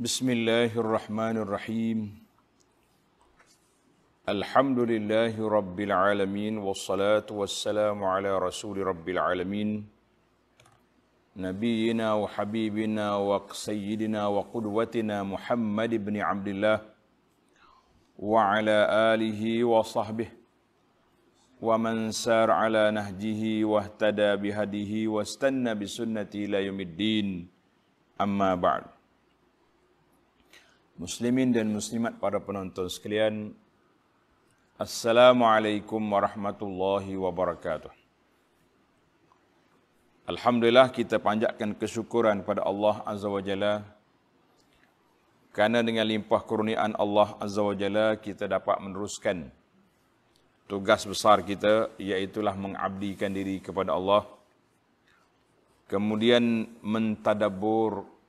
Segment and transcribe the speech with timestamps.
[0.00, 1.98] بسم الله الرحمن الرحيم.
[4.32, 9.84] الحمد لله رب العالمين والصلاة والسلام على رسول رب العالمين.
[11.36, 16.78] نبينا وحبيبنا وسيدنا وقدوتنا محمد بن عبد الله
[18.16, 18.78] وعلى
[19.12, 20.28] آله وصحبه
[21.60, 27.28] ومن سار على نهجه واهتدى بهديه واستنى بسنته إلى يوم الدين.
[28.16, 28.84] أما بعد.
[31.00, 33.56] Muslimin dan muslimat para penonton sekalian,
[34.76, 37.88] Assalamualaikum warahmatullahi wabarakatuh.
[40.28, 43.80] Alhamdulillah kita panjatkan kesyukuran pada Allah Azza wa Jalla
[45.56, 49.48] kerana dengan limpah kurniaan Allah Azza wa Jalla kita dapat meneruskan
[50.68, 54.28] tugas besar kita iaitulah mengabdikan diri kepada Allah
[55.88, 58.19] kemudian mentadabur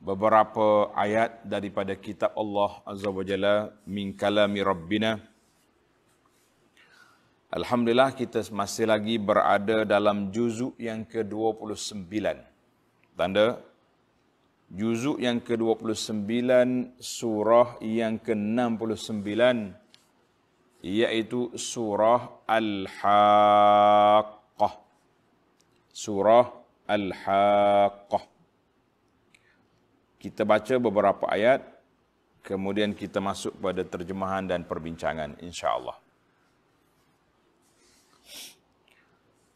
[0.00, 5.18] beberapa ayat daripada kitab Allah Azza wa Jalla min kalami Rabbina.
[7.46, 12.12] Alhamdulillah kita masih lagi berada dalam juzuk yang ke-29.
[13.16, 13.64] Tanda
[14.68, 16.28] juzuk yang ke-29
[16.98, 19.72] surah yang ke-69
[20.84, 23.64] iaitu surah Al-Haqqah.
[25.94, 26.46] Surah
[26.84, 28.35] Al-Haqqah
[30.21, 31.65] Kita baca beberapa ayat,
[32.45, 35.97] kemudian kita masuk pada terjemahan dan perbincangan insya-Allah.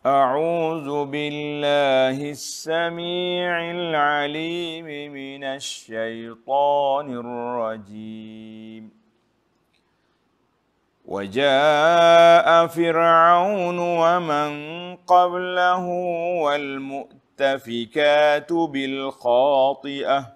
[0.06, 8.92] أعوذ بالله السميع العليم من الشيطان الرجيم
[11.06, 14.50] وجاء فرعون ومن
[14.96, 15.86] قبله
[16.46, 20.36] والمؤتفكات بالخاطئه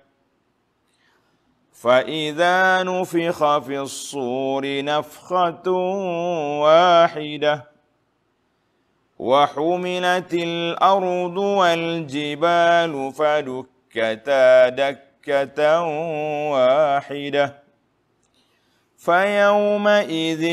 [1.81, 5.67] فإذا نفخ في الصور نفخة
[6.61, 7.55] واحدة
[9.19, 15.81] وحملت الأرض والجبال فدكتا دكة
[16.53, 17.45] واحدة
[18.97, 20.43] فيومئذ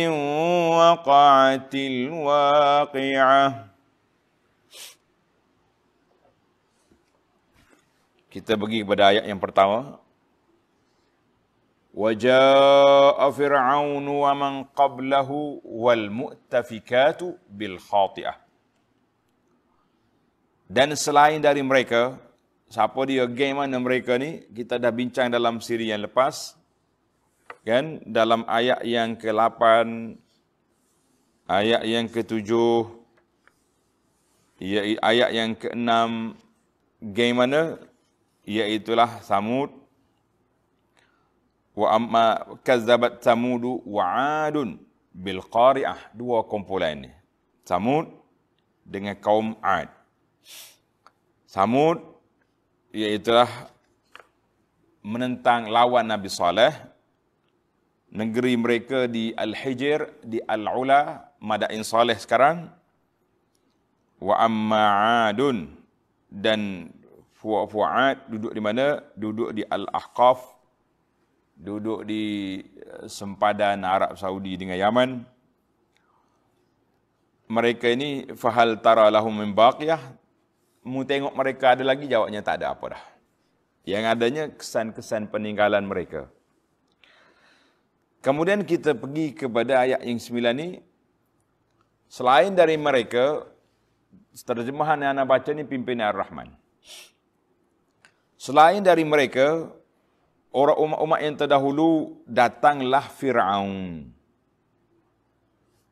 [0.80, 3.68] وقعت الواقعة
[8.28, 10.07] Kita pergi kepada ayat yang pertama.
[11.97, 15.29] وجاء فرعون ومن قبله
[15.61, 17.21] والمؤتفكات
[17.53, 18.33] بالخاطئة
[20.73, 22.17] dan selain dari mereka
[22.65, 26.57] siapa dia geng mana mereka ni kita dah bincang dalam siri yang lepas
[27.61, 29.61] kan dalam ayat yang ke-8
[31.45, 32.49] ayat yang ke-7
[34.97, 35.93] ayat yang ke-6
[37.13, 37.77] geng mana
[38.49, 39.69] iaitulah Samud
[41.78, 42.24] wa amma
[42.66, 44.02] kazzabat samudu wa
[44.50, 44.82] adun
[45.14, 46.10] bil qari'ah.
[46.10, 47.10] Dua kumpulan ini.
[47.62, 48.10] Samud
[48.82, 49.92] dengan kaum ad
[51.46, 52.00] samud
[52.90, 53.30] iaitu
[55.06, 56.74] menentang lawan nabi saleh.
[58.08, 62.72] Negeri mereka di al-hijr di al-ula madain saleh sekarang.
[64.18, 64.82] Wa amma
[65.28, 65.76] adun
[66.26, 66.88] dan
[67.36, 69.04] fuad duduk di mana?
[69.12, 70.57] Duduk di al-ahqaf
[71.58, 75.26] duduk di eh, sempadan Arab Saudi dengan Yaman.
[77.48, 79.98] Mereka ini fahal tara lahum min baqiyah.
[80.86, 83.04] Mu tengok mereka ada lagi jawabnya tak ada apa dah.
[83.82, 86.30] Yang adanya kesan-kesan peninggalan mereka.
[88.20, 90.70] Kemudian kita pergi kepada ayat yang sembilan ini.
[92.08, 93.44] Selain dari mereka,
[94.32, 96.48] terjemahan yang anda baca ini pimpinan Ar-Rahman.
[98.40, 99.68] Selain dari mereka,
[100.52, 101.90] orang umat-umat yang terdahulu
[102.24, 104.08] datanglah Firaun.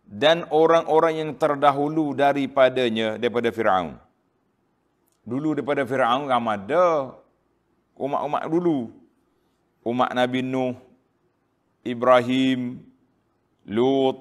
[0.06, 3.99] Dan orang-orang yang terdahulu daripadanya daripada Firaun.
[5.26, 7.11] Dulu daripada Firaun ramada
[7.99, 8.94] umat-umat dulu.
[9.87, 10.75] Umat Nabi Nuh,
[11.87, 12.82] Ibrahim,
[13.67, 14.19] Lut,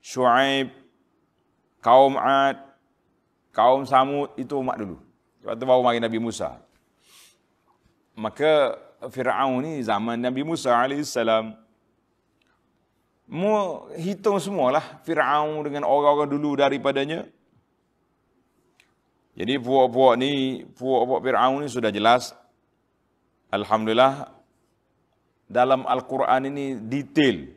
[0.00, 0.72] Shu'aib,
[1.84, 2.56] kaum Ad,
[3.52, 4.96] kaum Samud itu umat dulu.
[5.40, 6.60] Sebab itu baru mari Nabi Musa.
[8.16, 11.14] Maka Fir'aun ni zaman Nabi Musa AS.
[13.28, 17.28] Mu hitung semualah Fir'aun dengan orang-orang dulu daripadanya.
[19.38, 22.34] Jadi puak-puak ni, puak-puak Fir'aun ni sudah jelas.
[23.54, 24.34] Alhamdulillah,
[25.46, 27.54] dalam Al-Quran ini detail.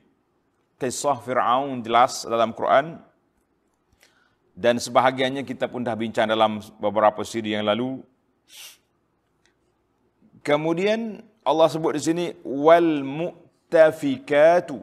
[0.77, 3.01] Kisah Fir'aun jelas dalam Quran.
[4.51, 8.03] Dan sebahagiannya kita pun dah bincang dalam beberapa siri yang lalu.
[10.45, 14.77] Kemudian Allah sebut di sini wal mu'tafikatu.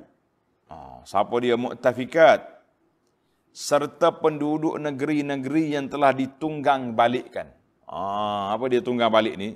[0.66, 2.58] Ah, siapa dia mu'tafikat?
[3.54, 7.50] Serta penduduk negeri-negeri yang telah ditunggang balikkan.
[7.86, 9.54] Ah, apa dia tunggang balik ni?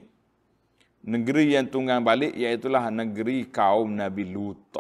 [1.02, 4.78] Negeri yang tunggang balik iaitulah negeri kaum Nabi Lut.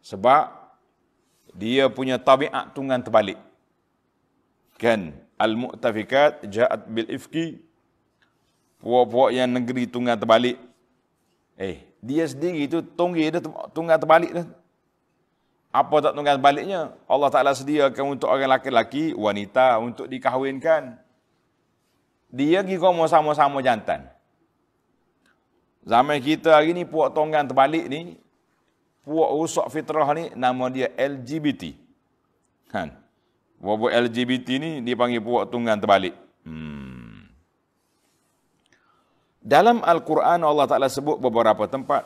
[0.00, 0.48] Sebab
[1.52, 3.36] dia punya tabiat tunggang terbalik.
[4.80, 5.12] Kan?
[5.36, 7.60] Al-mu'tafikat ja'at bil ifki
[8.80, 10.67] puak-puak yang negeri tunggal terbalik.
[11.58, 13.42] Eh, dia sendiri itu tunggi dia
[13.74, 14.46] tunggal terbalik dah.
[15.68, 16.96] Apa tak tunggal baliknya?
[17.04, 20.96] Allah Ta'ala sediakan untuk orang laki-laki, wanita untuk dikahwinkan.
[22.32, 24.08] Dia pergi kau sama-sama jantan.
[25.84, 28.16] Zaman kita hari ni, puak tunggang terbalik ni,
[29.04, 31.76] puak rusak fitrah ni, nama dia LGBT.
[32.72, 32.96] Kan?
[33.60, 36.16] Puak-puak LGBT ni, dia panggil puak tunggang terbalik.
[36.48, 36.87] Hmm.
[39.38, 42.04] Dalam Al-Quran Allah Ta'ala sebut beberapa tempat.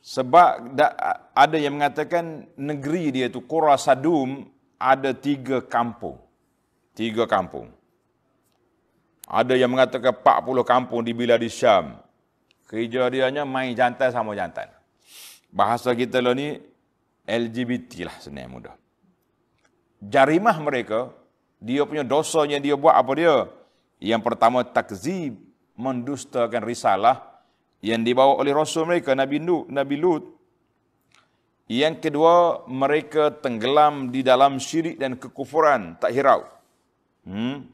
[0.00, 0.78] Sebab
[1.36, 4.48] ada yang mengatakan negeri dia itu Qura Sadum
[4.80, 6.16] ada tiga kampung.
[6.96, 7.68] Tiga kampung.
[9.28, 12.00] Ada yang mengatakan 40 kampung di Bila di Syam.
[12.66, 14.72] Kerja dia hanya main jantan sama jantan.
[15.52, 16.58] Bahasa kita lah ni
[17.26, 18.74] LGBT lah senang mudah.
[20.00, 21.12] Jarimah mereka,
[21.60, 23.36] dia punya dosanya dia buat apa dia?
[24.00, 25.36] Yang pertama takzib,
[25.76, 27.20] mendustakan risalah
[27.84, 30.24] yang dibawa oleh Rasul mereka Nabi Nuh, Nabi Lut.
[31.70, 36.48] Yang kedua, mereka tenggelam di dalam syirik dan kekufuran, tak hirau.
[37.22, 37.68] Hmm.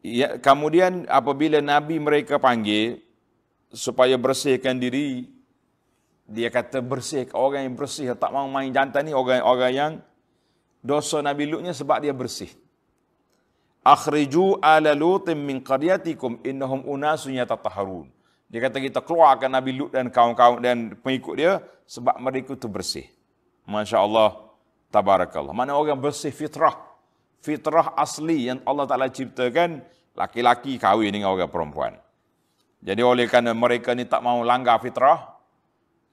[0.00, 3.02] Ya, kemudian apabila Nabi mereka panggil
[3.68, 5.28] supaya bersihkan diri,
[6.24, 9.92] dia kata bersih orang yang bersih tak mau main jantan ni orang-orang yang
[10.84, 12.52] dosa Nabi Lutnya sebab dia bersih
[13.88, 18.12] akhriju ala lutim min qaryatikum innahum unasun yatatahharun.
[18.48, 23.06] Dia kata kita keluarkan Nabi Lut dan kaum-kaum dan pengikut dia sebab mereka itu bersih.
[23.68, 24.40] Masya-Allah,
[24.88, 25.52] tabarakallah.
[25.52, 26.76] Mana orang bersih fitrah.
[27.44, 29.84] Fitrah asli yang Allah Taala ciptakan
[30.16, 31.92] laki-laki kahwin dengan orang perempuan.
[32.80, 35.36] Jadi oleh kerana mereka ni tak mau langgar fitrah,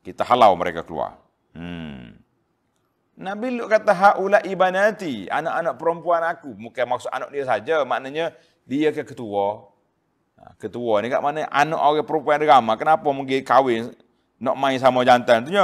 [0.04, 1.16] kita halau mereka keluar.
[1.56, 2.14] Hmm.
[3.15, 6.51] Nabi Lut kata haula ibanati, anak-anak perempuan aku.
[6.51, 8.35] Bukan maksud anak dia saja, maknanya
[8.67, 9.71] dia ke ketua.
[10.35, 12.75] Ha, ketua ni kat mana anak orang perempuan ramai.
[12.75, 13.95] Kenapa mungkin kahwin
[14.35, 15.56] nak main sama jantan tu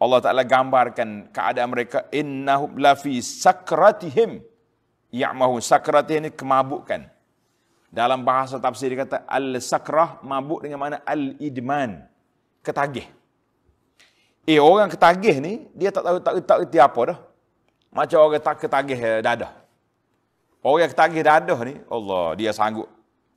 [0.00, 4.40] Allah Taala gambarkan keadaan mereka innahum la fi sakratihim.
[5.10, 7.04] Ya'mahu sakratih ini kemabukan.
[7.90, 12.06] Dalam bahasa tafsir dia kata al-sakrah mabuk dengan mana al-idman.
[12.62, 13.19] Ketagih.
[14.48, 17.18] Eh orang ketagih ni dia tak tahu tak tak reti apa dah.
[17.90, 19.52] Macam orang tak ketagih eh, dadah.
[20.60, 22.84] Orang yang ketagih dadah ni, Allah, dia sanggup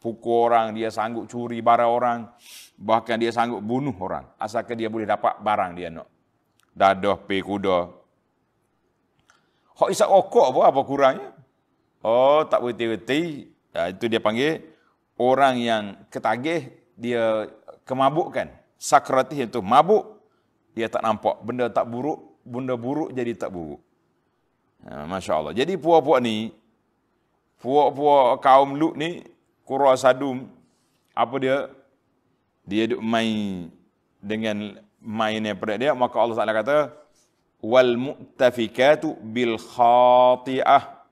[0.04, 2.28] pukul orang, dia sanggup curi barang orang,
[2.76, 6.08] bahkan dia sanggup bunuh orang asalkan dia boleh dapat barang dia nak.
[6.76, 7.88] Dadah pe kuda.
[9.74, 11.30] Hak isap rokok apa apa kurangnya?
[12.04, 13.50] Oh, tak berhenti-henti.
[13.74, 14.62] Ya, itu dia panggil
[15.18, 16.70] orang yang ketagih,
[17.00, 17.48] dia
[17.88, 18.52] kemabukkan.
[18.78, 20.13] Sakratih itu mabuk,
[20.74, 23.82] dia tak nampak benda tak buruk, benda buruk jadi tak buruk.
[24.84, 25.54] Ha, Masya Allah.
[25.56, 26.52] Jadi puak-puak ni,
[27.62, 29.24] puak-puak kaum Lut ni,
[29.64, 30.50] Qura Sadum,
[31.16, 31.72] apa dia?
[32.68, 33.70] Dia duk main
[34.20, 36.78] dengan mainnya pada dia, maka Allah Taala kata,
[37.64, 41.06] wal mu'tafikatu bil khati'ah.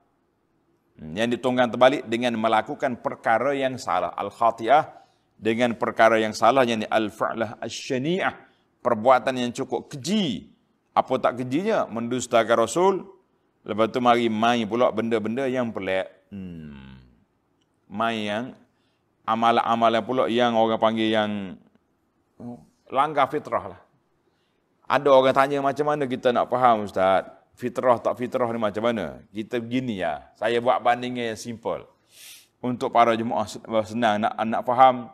[1.01, 4.13] Yang ditunggang terbalik dengan melakukan perkara yang salah.
[4.13, 4.85] Al-khati'ah
[5.33, 8.50] dengan perkara yang salah, yang al-fa'lah al-syani'ah
[8.81, 10.51] perbuatan yang cukup keji.
[10.91, 11.87] Apa tak kejinya?
[11.87, 12.95] Mendustakan Rasul.
[13.61, 16.09] Lepas tu mari main pula benda-benda yang pelik.
[16.33, 16.97] Hmm.
[17.87, 18.45] Main yang
[19.23, 21.55] amalan-amalan pula yang orang panggil yang
[22.41, 22.59] oh,
[22.89, 23.81] langgar fitrah lah.
[24.91, 27.23] Ada orang tanya macam mana kita nak faham Ustaz?
[27.55, 29.23] Fitrah tak fitrah ni macam mana?
[29.31, 30.27] Kita begini ya.
[30.35, 31.87] Saya buat bandingnya yang simple.
[32.59, 33.47] Untuk para jemaah
[33.87, 35.09] senang nak, nak faham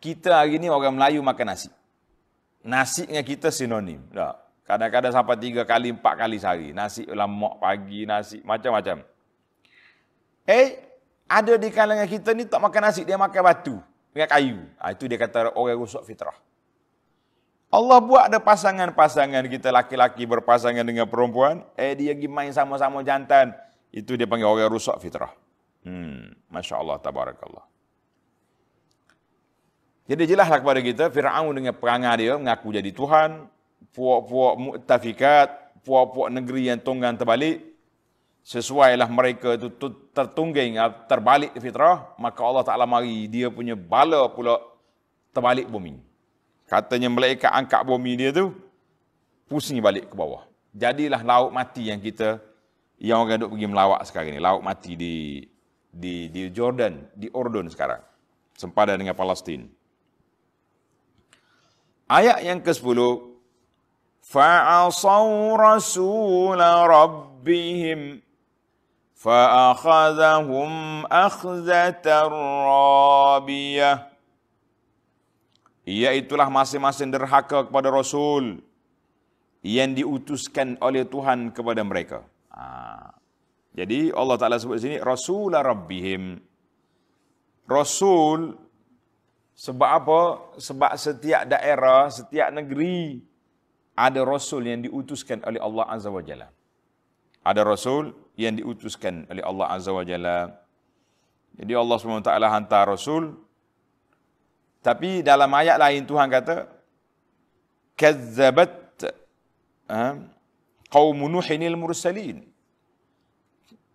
[0.00, 1.70] kita hari ni orang Melayu makan nasi.
[2.66, 4.02] Nasi dengan kita sinonim.
[4.10, 4.34] Tak?
[4.66, 6.74] Kadang-kadang sampai tiga kali, empat kali sehari.
[6.74, 9.06] Nasi lemak pagi, nasi macam-macam.
[10.46, 10.82] Eh,
[11.26, 13.76] Ada di kalangan kita ni tak makan nasi, dia makan batu.
[14.14, 14.62] Dengan kayu.
[14.78, 16.38] Ha, itu dia kata orang rusak fitrah.
[17.66, 21.66] Allah buat ada pasangan-pasangan kita laki-laki berpasangan dengan perempuan.
[21.74, 23.52] Eh dia pergi main sama-sama jantan.
[23.90, 25.34] Itu dia panggil orang rusak fitrah.
[25.82, 27.66] Hmm, Masya Allah, tabarakallah.
[30.06, 33.50] Jadi jelaslah kepada kita, Fir'aun dengan perangai dia mengaku jadi Tuhan.
[33.90, 35.48] Puak-puak mu'tafikat,
[35.82, 37.62] puak-puak negeri yang tunggang terbalik.
[38.46, 39.66] Sesuailah mereka itu
[40.14, 40.78] tertungging,
[41.10, 42.14] terbalik fitrah.
[42.22, 44.62] Maka Allah Ta'ala mari dia punya bala pula
[45.34, 45.98] terbalik bumi.
[46.70, 48.54] Katanya malaikat angkat bumi dia tu,
[49.50, 50.46] pusing balik ke bawah.
[50.70, 52.38] Jadilah laut mati yang kita,
[53.02, 54.38] yang orang duk pergi melawak sekarang ni.
[54.38, 55.42] Laut mati di
[55.90, 58.02] di di Jordan, di Urdun sekarang.
[58.54, 59.75] Sempadan dengan Palestin.
[62.06, 62.98] Ayat yang ke-10
[64.26, 68.18] Fa'asaw rasul rabbihim
[69.14, 74.16] fa'akhadhahum akhzatar rabiyah
[75.86, 78.58] Iaitulah masing-masing derhaka kepada Rasul
[79.62, 82.26] yang diutuskan oleh Tuhan kepada mereka.
[82.50, 83.14] Ha.
[83.70, 86.42] Jadi Allah Ta'ala sebut sini, Rasulah Rabbihim.
[87.70, 88.58] Rasul
[89.56, 90.20] sebab apa?
[90.60, 93.24] Sebab setiap daerah, setiap negeri
[93.96, 96.52] ada rasul yang diutuskan oleh Allah Azza wa Jalla.
[97.40, 100.52] Ada rasul yang diutuskan oleh Allah Azza wa Jalla.
[101.56, 103.32] Jadi Allah SWT hantar rasul.
[104.84, 106.68] Tapi dalam ayat lain Tuhan kata,
[107.96, 109.08] Kazzabat
[109.88, 110.20] ha,
[110.92, 112.44] qawm Nuhinil mursalin.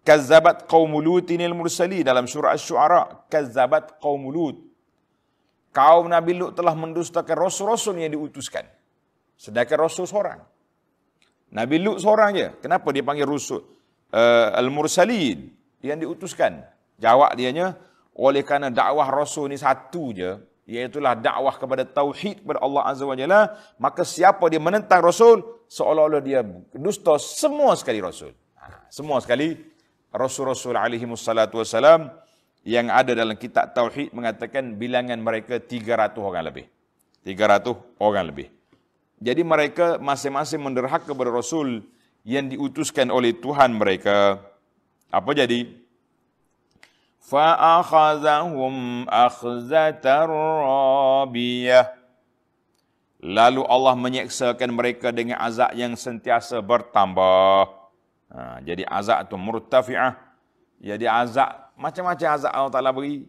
[0.01, 2.01] Kazzabat qawm Lutinil mursalin.
[2.01, 3.29] Dalam surah Ash-Shu'ara.
[3.29, 4.70] Kazzabat qawm Lut
[5.71, 8.67] kaum Nabi Lut telah mendustakan rasul-rasul yang diutuskan.
[9.39, 10.43] Sedangkan rasul seorang.
[11.51, 12.47] Nabi Lut seorang je.
[12.63, 13.63] Kenapa dia panggil rasul?
[14.11, 15.51] Uh, Al-Mursalin
[15.83, 16.63] yang diutuskan.
[17.01, 17.73] Jawab dianya,
[18.13, 20.37] oleh kerana dakwah rasul ni satu je,
[20.69, 26.21] iaitulah dakwah kepada tauhid kepada Allah Azza wa Jalla, maka siapa dia menentang rasul, seolah-olah
[26.21, 28.35] dia dusta semua sekali rasul.
[28.59, 29.57] Ha, semua sekali
[30.13, 32.11] rasul-rasul alaihi wassalatu wassalam,
[32.66, 36.66] yang ada dalam kitab Tauhid mengatakan bilangan mereka 300 orang lebih.
[37.22, 38.50] 300 orang lebih.
[39.22, 41.86] Jadi mereka masing-masing menderhaka kepada Rasul
[42.26, 44.42] yang diutuskan oleh Tuhan mereka.
[45.14, 45.86] Apa jadi?
[47.26, 48.74] فَأَخَذَهُمْ
[49.10, 51.80] أَخْزَةَ الرَّابِيَةِ
[53.26, 57.66] Lalu Allah menyeksakan mereka dengan azab yang sentiasa bertambah.
[58.30, 60.14] Ha, jadi azab itu murtafi'ah.
[60.78, 63.27] Jadi azab macam-macam azab Allah Ta'ala beri.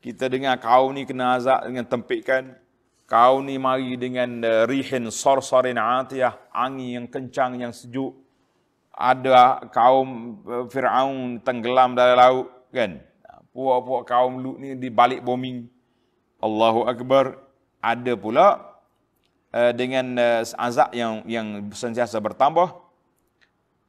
[0.00, 2.56] Kita dengar kaum ni kena azab dengan tempikan.
[3.04, 6.38] Kaum ni mari dengan uh, rihin sorsorin atiyah.
[6.54, 8.16] Angin yang kencang, yang sejuk.
[8.96, 12.46] Ada kaum uh, Fir'aun tenggelam dalam laut.
[12.72, 13.02] kan?
[13.50, 15.66] Puak-puak kaum Lut ni di balik bumi.
[16.40, 17.36] Allahu Akbar.
[17.80, 18.76] Ada pula
[19.52, 22.72] uh, dengan uh, azab yang yang sentiasa bertambah.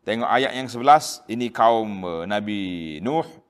[0.02, 1.30] Tengok ayat yang 11.
[1.30, 3.41] Ini kaum uh, Nabi Nuh.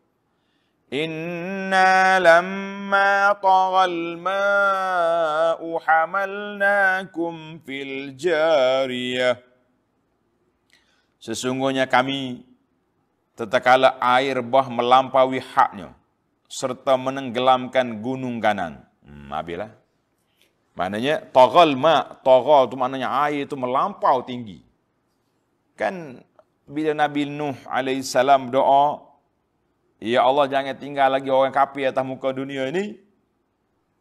[0.93, 7.35] إنا لما طغى الماء حملناكم
[7.67, 9.31] في الجارية
[11.27, 12.47] Sesungguhnya kami
[13.35, 15.91] tatkala air bah melampaui haknya
[16.47, 18.87] serta menenggelamkan gunung ganang.
[19.03, 19.75] Hmm, habislah.
[20.79, 24.63] Maknanya taghal ma, taghal tu maknanya air itu melampau tinggi.
[25.75, 26.23] Kan
[26.63, 29.03] bila Nabi Nuh alaihissalam doa
[30.02, 32.98] Ya Allah jangan tinggal lagi orang kafir atas muka dunia ini.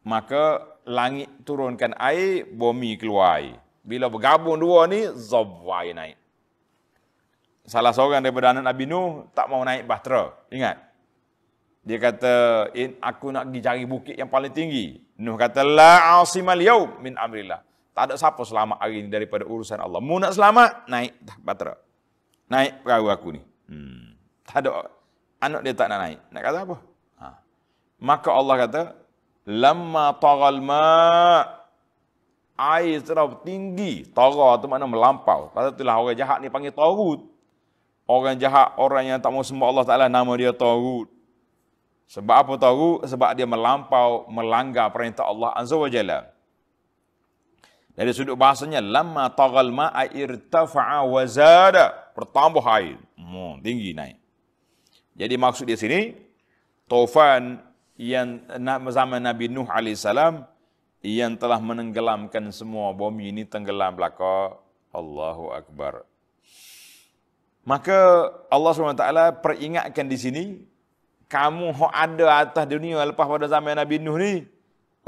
[0.01, 3.61] Maka langit turunkan air, bumi keluar air.
[3.85, 6.17] Bila bergabung dua ni, zabwai naik.
[7.69, 10.33] Salah seorang daripada anak Nabi Nuh tak mau naik bahtera.
[10.49, 10.81] Ingat.
[11.85, 12.33] Dia kata,
[12.73, 14.97] In, aku nak pergi cari bukit yang paling tinggi.
[15.21, 17.61] Nuh kata, La asimal yaum min amrillah.
[17.93, 20.01] Tak ada siapa selamat hari ini daripada urusan Allah.
[20.01, 21.13] Mu nak selamat, naik
[21.45, 21.77] bahtera.
[22.49, 23.41] Naik perahu aku ni.
[23.69, 24.17] Hmm.
[24.49, 24.89] Tak ada
[25.41, 26.19] anak dia tak nak naik.
[26.29, 26.77] Nak kata apa?
[27.17, 27.27] Ha.
[27.99, 28.81] Maka Allah kata,
[29.49, 31.41] Lama tagal ma'
[32.77, 34.05] air terlalu tinggi.
[34.13, 35.49] Tara tu mana melampau.
[35.49, 37.25] Pasal itulah orang jahat ni panggil Tarut.
[38.05, 41.09] Orang jahat, orang yang tak mau sembah Allah Ta'ala, nama dia Tarut.
[42.05, 43.01] Sebab apa Tarut?
[43.07, 46.29] Sebab dia melampau, melanggar perintah Allah Azza wa Jalla.
[47.97, 52.13] Dari sudut bahasanya, lama tagal ma'a irtafa'a wa zada.
[52.13, 53.01] Pertambah air.
[53.17, 54.20] Hmm, tinggi naik.
[55.15, 56.15] Jadi maksud di sini
[56.87, 57.59] tofan
[57.99, 58.41] yang
[58.89, 60.07] zaman Nabi Nuh AS
[61.01, 64.57] yang telah menenggelamkan semua bumi ini tenggelam belaka.
[64.91, 66.03] Allahu Akbar.
[67.63, 69.05] Maka Allah SWT
[69.39, 70.43] peringatkan di sini
[71.31, 74.43] kamu hok ada atas dunia lepas pada zaman Nabi Nuh ni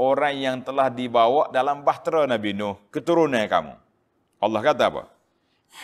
[0.00, 3.76] orang yang telah dibawa dalam bahtera Nabi Nuh keturunan kamu.
[4.40, 5.04] Allah kata apa?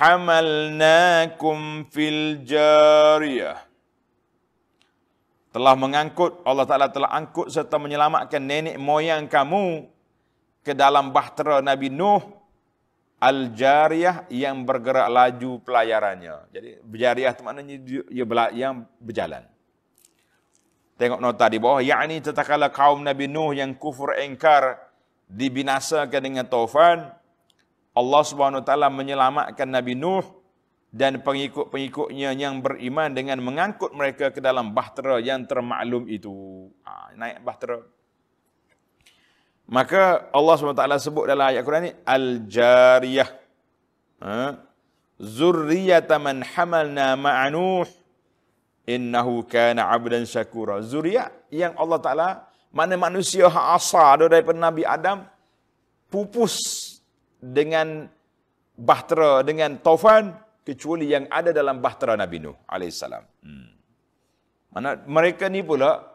[0.00, 3.69] Hamalnakum fil jariyah.
[5.50, 9.90] Telah mengangkut, Allah Ta'ala telah angkut serta menyelamatkan nenek moyang kamu
[10.62, 12.22] ke dalam bahtera Nabi Nuh
[13.20, 16.48] Al-Jariyah yang bergerak laju pelayarannya.
[16.54, 18.02] Jadi, Jariyah itu maknanya dia
[18.54, 19.44] yang berjalan.
[20.96, 21.82] Tengok nota di bawah.
[21.82, 24.78] Ya'ni tetakala kaum Nabi Nuh yang kufur engkar
[25.28, 27.10] dibinasakan dengan taufan.
[27.90, 30.39] Allah Subhanahu Taala menyelamatkan Nabi Nuh
[30.90, 36.66] dan pengikut-pengikutnya yang beriman dengan mengangkut mereka ke dalam bahtera yang termaklum itu.
[36.82, 37.78] Ha, naik bahtera.
[39.70, 43.30] Maka Allah SWT sebut dalam ayat Quran ini Al-Jariyah.
[44.26, 44.58] Ha?
[45.22, 47.86] Zurriyata man hamalna ma'anuh
[48.90, 52.28] innahu kana abdan syakura zuriat yang Allah Taala
[52.74, 55.26] mana manusia hak asal daripada Nabi Adam
[56.10, 56.58] pupus
[57.38, 58.10] dengan
[58.74, 63.24] bahtera dengan taufan kecuali yang ada dalam bahtera Nabi Nuh alaihissalam.
[63.42, 63.68] Hmm.
[64.70, 66.06] Mana mereka ni pula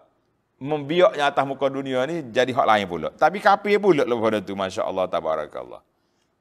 [0.56, 3.10] membiaknya atas muka dunia ni jadi hak lain pula.
[3.12, 5.82] Tapi kafir pula lepas itu masya-Allah tabarakallah.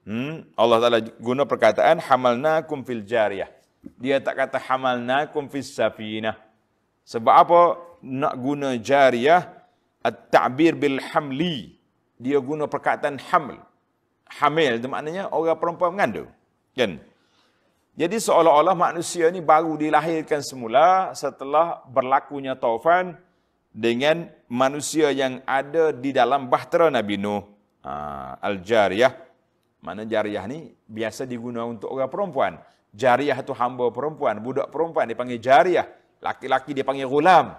[0.04, 0.44] Hmm.
[0.54, 3.48] Allah Taala guna perkataan hamalnakum fil jariyah.
[4.00, 6.36] Dia tak kata hamalnakum fis safinah.
[7.04, 7.60] Sebab apa?
[8.04, 9.48] Nak guna jariyah
[10.04, 11.76] at-ta'bir bil hamli.
[12.20, 13.60] Dia guna perkataan haml.
[14.40, 16.30] Hamil itu maknanya orang perempuan mengandung.
[16.74, 17.00] Kan?
[17.94, 23.14] Jadi seolah-olah manusia ni baru dilahirkan semula setelah berlakunya taufan
[23.70, 27.46] dengan manusia yang ada di dalam bahtera Nabi Nuh.
[27.86, 29.14] Ha, Al-Jariyah.
[29.84, 32.52] Mana jariyah ni biasa digunakan untuk orang perempuan.
[32.96, 35.84] Jariah itu hamba perempuan, budak perempuan dipanggil jariah.
[36.24, 37.52] Laki-laki dia panggil gulam.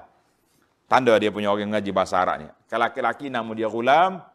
[0.89, 2.47] Tanda dia punya orang ngaji bahasa Arab ni.
[2.65, 4.25] Kalau laki-laki nama dia gulam,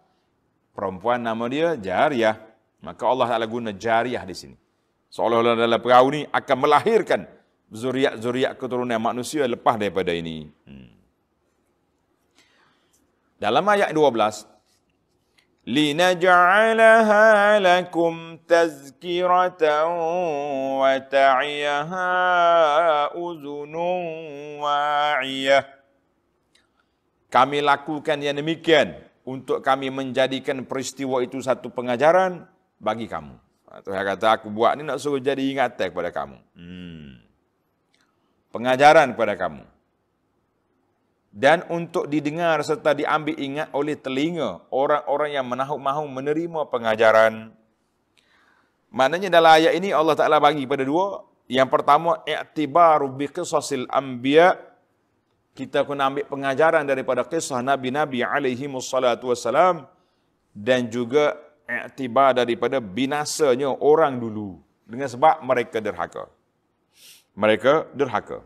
[0.70, 2.38] perempuan nama dia jariah.
[2.78, 4.56] Maka Allah Taala guna jariah di sini
[5.09, 7.23] Seolah-olah dalam perahu ni akan melahirkan
[7.71, 10.51] zuriat-zuriat keturunan manusia lepas daripada ini.
[10.67, 10.91] Hmm.
[13.39, 14.55] Dalam ayat 12,
[15.65, 17.27] لنجعلها
[17.59, 18.13] لكم
[18.47, 19.63] تذكرة
[20.77, 22.11] وتعيها
[23.17, 23.75] أذن
[24.61, 25.59] واعية
[27.25, 28.95] Kami lakukan yang demikian
[29.27, 32.47] untuk kami menjadikan peristiwa itu satu pengajaran
[32.79, 33.35] bagi kamu.
[33.70, 36.38] Tuhan kata, aku buat ni nak suruh jadi ingatan kepada kamu.
[36.58, 37.22] Hmm.
[38.50, 39.62] Pengajaran kepada kamu
[41.30, 47.54] dan untuk didengar serta diambil ingat oleh telinga orang-orang yang menahu-mahu menerima pengajaran.
[48.90, 51.22] Maknanya dalam ayat ini Allah Taala bagi pada dua.
[51.46, 54.58] Yang pertama i'tibaru bi qisasil anbiya
[55.54, 59.86] kita kena ambil pengajaran daripada kisah nabi-nabi alaihi wassalam
[60.54, 61.38] dan juga
[61.70, 66.26] i'tibar daripada binasanya orang dulu dengan sebab mereka derhaka.
[67.38, 68.42] Mereka derhaka.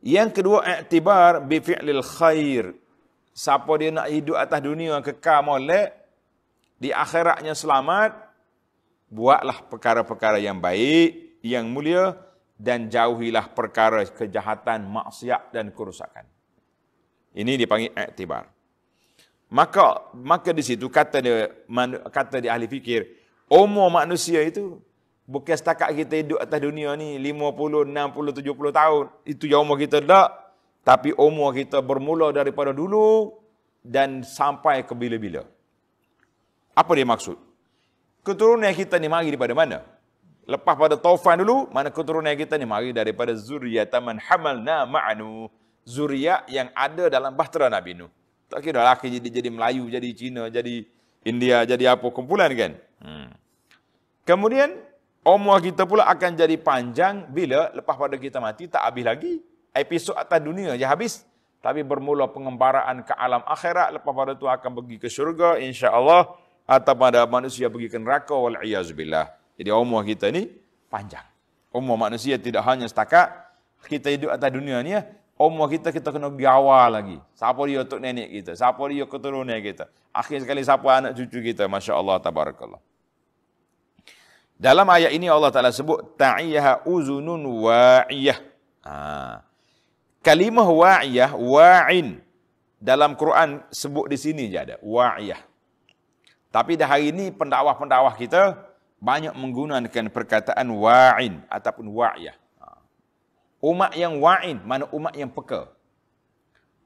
[0.00, 2.72] Yang kedua, iktibar bi fi'lil khair.
[3.36, 5.92] Siapa dia nak hidup atas dunia kekal molek,
[6.80, 8.16] di akhiratnya selamat,
[9.12, 12.16] buatlah perkara-perkara yang baik, yang mulia,
[12.56, 16.24] dan jauhilah perkara kejahatan, maksiat dan kerusakan.
[17.36, 18.48] Ini dipanggil iktibar.
[19.50, 21.50] Maka maka di situ kata dia
[22.08, 23.06] kata di ahli fikir,
[23.50, 24.78] umur manusia itu
[25.30, 27.94] Bukan setakat kita hidup atas dunia ni 50, 60,
[28.42, 29.04] 70 tahun.
[29.22, 30.28] Itu yang umur kita tak.
[30.82, 33.38] Tapi umur kita bermula daripada dulu
[33.78, 35.46] dan sampai ke bila-bila.
[36.74, 37.38] Apa dia maksud?
[38.26, 39.78] Keturunan kita ni mari daripada mana?
[40.50, 45.46] Lepas pada taufan dulu, mana keturunan kita ni mari daripada zuriyataman hamalna ma'anu.
[45.86, 48.10] Zuriat yang ada dalam bahtera Nabi Nuh.
[48.50, 50.82] Tak kira lelaki jadi, jadi Melayu, jadi Cina, jadi
[51.22, 52.72] India, jadi apa kumpulan kan?
[52.98, 53.30] Hmm.
[54.26, 54.74] Kemudian
[55.22, 59.32] umur kita pula akan jadi panjang bila lepas pada kita mati tak habis lagi.
[59.70, 61.22] Episod atas dunia je habis.
[61.60, 63.94] Tapi bermula pengembaraan ke alam akhirat.
[63.94, 66.34] Lepas pada itu akan pergi ke syurga insya-Allah
[66.66, 69.30] atau pada manusia pergi ke neraka wal iazubillah.
[69.60, 70.50] Jadi umur kita ni
[70.90, 71.22] panjang.
[71.70, 73.30] Umur manusia tidak hanya setakat
[73.86, 75.06] kita hidup atas dunia ni ya.
[75.40, 77.16] Umur kita kita kena pergi awal lagi.
[77.32, 78.52] Siapa dia untuk nenek kita?
[78.60, 79.88] Siapa dia keturunan kita?
[80.12, 81.64] Akhir sekali siapa anak cucu kita?
[81.64, 82.76] Masya-Allah tabarakallah.
[84.60, 88.36] Dalam ayat ini Allah Ta'ala sebut ta'iyaha uzunun wa'iyah.
[88.84, 89.40] Ha.
[90.20, 92.20] Kalimah wa'iyah, wa'in.
[92.76, 94.76] Dalam Quran sebut di sini je ada.
[94.84, 95.40] Wa'iyah.
[96.52, 98.60] Tapi dah hari ini pendakwah-pendakwah kita
[99.00, 102.36] banyak menggunakan perkataan wa'in ataupun wa'iyah.
[103.60, 105.68] Umat yang wa'in, mana umat yang peka.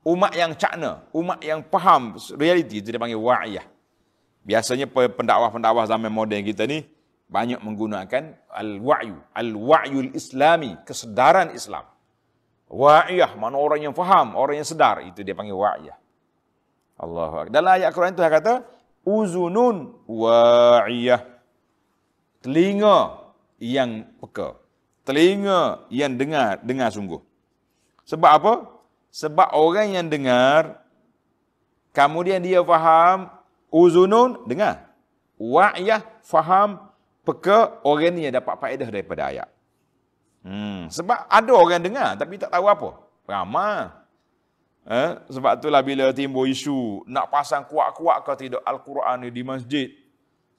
[0.02, 3.64] Umat yang cakna, umat yang faham realiti, itu dia panggil wa'iyah.
[4.44, 6.82] Biasanya pendakwah-pendakwah zaman moden kita ni,
[7.30, 11.86] banyak menggunakan al-wa'yu, al-wa'yul islami, kesedaran Islam.
[12.68, 15.96] Wa'iyah, mana orang yang faham, orang yang sedar, itu dia panggil wa'iyah.
[16.98, 17.48] Allah.
[17.54, 18.54] Dalam ayat Quran itu dia kata,
[19.06, 21.22] uzunun wa'iyah.
[22.42, 23.30] Telinga
[23.62, 24.63] yang peka
[25.04, 27.20] telinga yang dengar, dengar sungguh.
[28.08, 28.52] Sebab apa?
[29.14, 30.82] Sebab orang yang dengar,
[31.94, 33.30] kemudian dia faham,
[33.70, 34.90] uzunun, dengar.
[35.38, 36.90] Wa'yah, faham,
[37.22, 39.48] peka, orang ni yang dapat faedah daripada ayat.
[40.44, 40.90] Hmm.
[40.92, 42.90] Sebab ada orang dengar, tapi tak tahu apa.
[43.24, 43.88] Ramai.
[44.84, 45.10] Eh?
[45.32, 49.88] Sebab itulah bila timbul isu, nak pasang kuat-kuat ke tidak Al-Quran ni di masjid,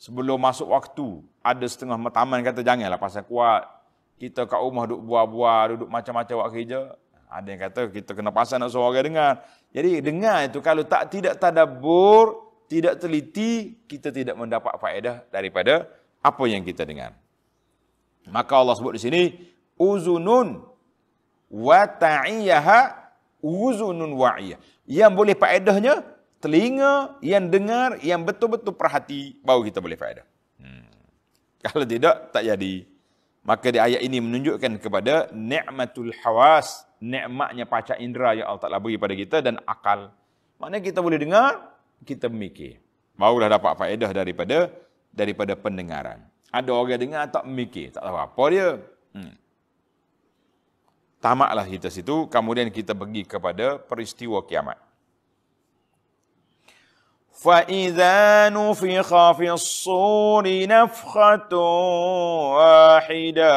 [0.01, 3.69] sebelum masuk waktu, ada setengah taman kata janganlah pasang kuat
[4.15, 6.79] kita kat rumah duduk buah-buah, duduk macam-macam buat kerja.
[7.27, 9.31] Ada yang kata kita kena pasal nak orang dengar.
[9.75, 15.89] Jadi dengar itu kalau tak tidak tadabur, tidak teliti, kita tidak mendapat faedah daripada
[16.23, 17.11] apa yang kita dengar.
[18.31, 19.23] Maka Allah sebut di sini,
[19.77, 20.63] uzunun
[21.51, 23.05] wa ta'iyaha
[23.45, 24.57] uzunun wa'iyah.
[24.89, 26.01] Yang boleh faedahnya,
[26.41, 30.25] telinga yang dengar, yang betul-betul perhati, baru kita boleh faedah.
[30.57, 30.89] Hmm.
[31.61, 32.94] Kalau tidak, tak jadi.
[33.45, 38.97] Maka di ayat ini menunjukkan kepada ni'matul hawas, nikmatnya paca indera yang Allah Taala beri
[38.97, 40.09] pada kita dan akal.
[40.57, 42.81] Maknanya kita boleh dengar, kita memikir.
[43.13, 44.73] Barulah dapat faedah daripada
[45.13, 46.25] daripada pendengaran.
[46.49, 48.67] Ada orang dengar tak memikir, tak tahu apa dia.
[49.13, 49.35] Hmm.
[51.21, 54.81] Tamaklah kita situ, kemudian kita pergi kepada peristiwa kiamat.
[57.40, 61.52] فإذا نفخ في الصور نفخة
[62.52, 63.54] واحدة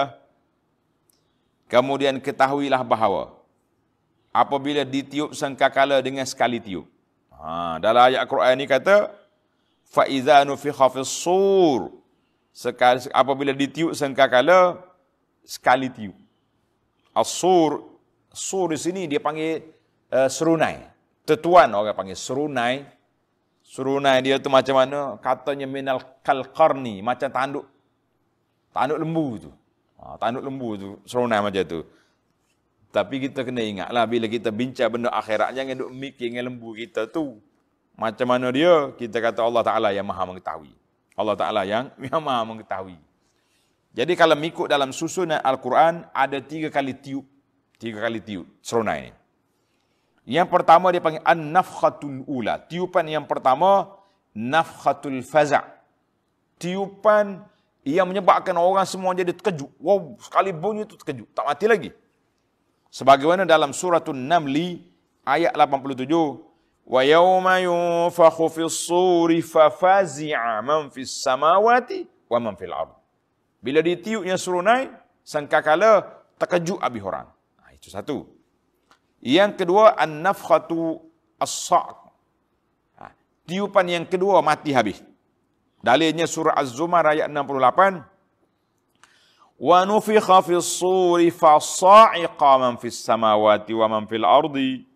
[1.73, 3.33] Kemudian ketahuilah bahawa
[4.29, 6.85] apabila ditiup sangkakala dengan sekali tiup.
[7.33, 9.09] Ha, dalam ayat Quran ini kata
[9.93, 11.81] فَإِذَا نُفِخَ فِي الصُّورِ
[13.13, 14.81] Apabila ditiup sangkakala
[15.45, 16.17] sekali tiup.
[17.13, 17.81] As-sur,
[18.29, 19.61] sur di sini dia panggil
[20.09, 20.81] uh, serunai.
[21.25, 22.85] Tetuan orang panggil serunai
[23.68, 25.20] Surunai dia tu macam mana?
[25.20, 27.68] Katanya minal kalqarni, macam tanduk.
[28.72, 29.50] Tanduk lembu tu.
[30.00, 31.84] Ha, tanduk lembu tu, surunai macam tu.
[32.88, 37.12] Tapi kita kena ingatlah bila kita bincang benda akhirat, jangan duk mikir dengan lembu kita
[37.12, 37.36] tu.
[37.92, 38.88] Macam mana dia?
[38.96, 40.72] Kita kata Allah Ta'ala yang maha mengetahui.
[41.12, 42.96] Allah Ta'ala yang, yang maha mengetahui.
[43.92, 47.28] Jadi kalau mengikut dalam susunan Al-Quran, ada tiga kali tiup.
[47.76, 49.17] Tiga kali tiup, serunai ni.
[50.28, 52.60] Yang pertama dia panggil an-nafkhatul ula.
[52.60, 53.96] Tiupan yang pertama
[54.36, 55.64] nafkhatul faza'.
[56.60, 57.48] Tiupan
[57.80, 59.72] yang menyebabkan orang semua jadi terkejut.
[59.80, 61.32] Wow, sekali bunyi itu terkejut.
[61.32, 61.90] Tak mati lagi.
[62.92, 64.84] Sebagaimana dalam suratul Namli
[65.24, 66.04] ayat 87.
[66.84, 72.92] Wa yawma yunfakhu fis suri fafazi'a man fis samawati wa man fil ard.
[73.64, 74.92] Bila ditiupnya serunai,
[75.24, 76.04] sangkakala
[76.36, 77.28] terkejut habis orang.
[77.60, 78.37] Nah, itu satu.
[79.18, 81.02] Yang kedua an-nafkhatu
[81.42, 81.94] as-sa'.
[82.98, 83.10] Ha,
[83.46, 85.02] tiupan yang kedua mati habis.
[85.82, 88.02] Dalilnya surah Az-Zumar ayat 68.
[89.58, 94.86] Wa nufikha fis suri fa sa'iqa man fis samawati wa man fil ardi.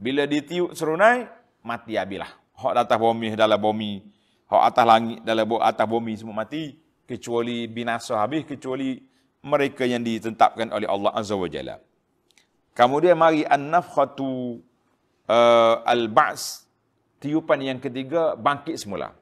[0.00, 1.30] Bila ditiup serunai,
[1.62, 2.30] mati habislah.
[2.56, 4.04] Hak atas bumi dalam bumi,
[4.50, 6.76] hak atas langit dalam atas bumi semua mati
[7.08, 9.00] kecuali binasa habis kecuali
[9.40, 11.80] mereka yang ditetapkan oleh Allah Azza wa Jalla.
[12.80, 14.56] Kemudian mari an-nafkhatu
[15.28, 16.64] uh, al-ba's
[17.20, 19.12] tiupan yang ketiga bangkit semula.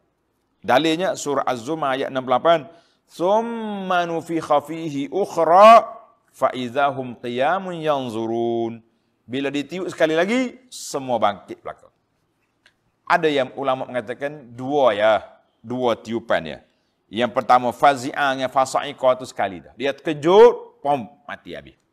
[0.62, 2.70] Dalilnya surah Az-Zumar ayat 68
[3.10, 5.90] thumma nufikha fihi ukhra
[6.30, 8.78] fa idzahum qiyamun yanzurun.
[9.26, 11.90] Bila ditiup sekali lagi semua bangkit belaka.
[13.10, 15.26] Ada yang ulama mengatakan dua ya,
[15.66, 16.58] dua tiupan ya.
[17.10, 19.74] Yang pertama fazi'an yang fasa'iqa itu sekali dah.
[19.74, 21.87] Dia terkejut, pom mati habis.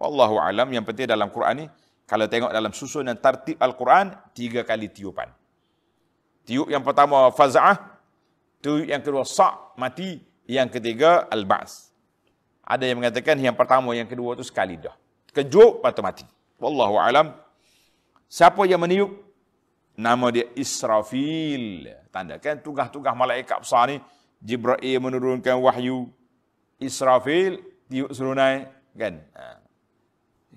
[0.00, 1.66] Wallahu alam yang penting dalam Quran ni
[2.08, 5.28] kalau tengok dalam susunan tartib Al-Quran tiga kali tiupan.
[6.48, 8.00] Tiup yang pertama faz'ah,
[8.64, 10.16] tiup yang kedua sa' mati,
[10.48, 11.92] yang ketiga al-ba's.
[12.64, 14.96] Ada yang mengatakan yang pertama yang kedua tu sekali dah.
[15.36, 16.24] Kejut patut mati.
[16.56, 17.36] Wallahu alam.
[18.24, 19.12] Siapa yang meniup?
[20.00, 21.92] Nama dia Israfil.
[22.08, 24.00] Tanda kan tugas-tugas malaikat besar ni
[24.40, 26.08] Jibril menurunkan wahyu.
[26.80, 27.60] Israfil
[27.92, 28.64] tiup serunai
[28.96, 29.20] kan.
[29.36, 29.59] Ha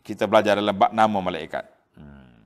[0.03, 1.63] kita belajar dalam bab nama malaikat.
[1.95, 2.43] Hmm.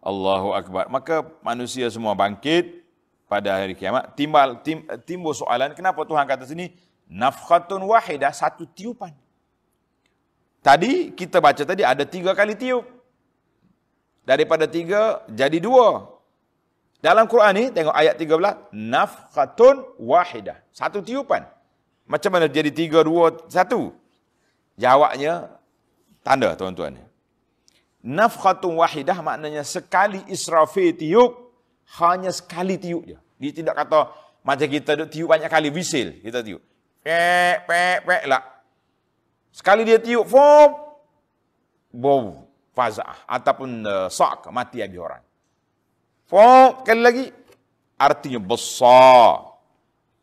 [0.00, 0.88] Allahu Akbar.
[0.88, 2.82] Maka manusia semua bangkit
[3.28, 4.16] pada hari kiamat.
[4.16, 6.72] Timbal, tim, timbul soalan, kenapa Tuhan kata sini,
[7.06, 9.12] nafkhatun wahidah, satu tiupan.
[10.64, 12.86] Tadi kita baca tadi ada tiga kali tiup.
[14.22, 16.06] Daripada tiga jadi dua.
[17.02, 20.62] Dalam Quran ni tengok ayat 13 nafkhatun wahidah.
[20.70, 21.42] Satu tiupan.
[22.06, 23.90] Macam mana jadi tiga dua satu?
[24.82, 25.62] Jawabnya
[26.26, 26.98] tanda tuan-tuan.
[28.02, 31.54] Nafkhatun wahidah maknanya sekali Israfil tiup
[32.02, 33.14] hanya sekali tiup je.
[33.38, 34.10] Dia tidak kata
[34.42, 36.58] macam kita duk tiup banyak kali wisil kita tiup.
[37.06, 38.42] Pek pek pek lah.
[39.54, 40.74] Sekali dia tiup fom
[41.94, 42.42] bom
[42.74, 45.22] fazah ataupun uh, sak mati habis orang.
[46.26, 47.24] Fok, sekali lagi.
[48.00, 49.52] Artinya besar.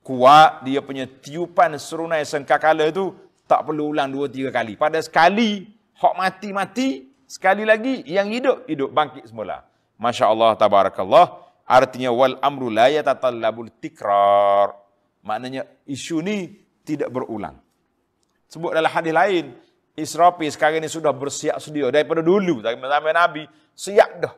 [0.03, 3.13] Kuat dia punya tiupan serunai sengkakala itu
[3.49, 4.77] tak perlu ulang dua tiga kali.
[4.77, 5.65] Pada sekali,
[5.97, 9.65] hak mati-mati, sekali lagi yang hidup, hidup bangkit semula.
[9.97, 11.41] Masya Allah, tabarakallah.
[11.65, 14.77] Artinya wal amru la yatatallabul tikrar.
[15.25, 16.53] Maknanya isu ni
[16.85, 17.57] tidak berulang.
[18.45, 19.57] Sebut dalam hadis lain,
[19.97, 23.43] Israfi sekarang ini sudah bersiap sedia daripada dulu zaman Nabi
[23.75, 24.33] siap dah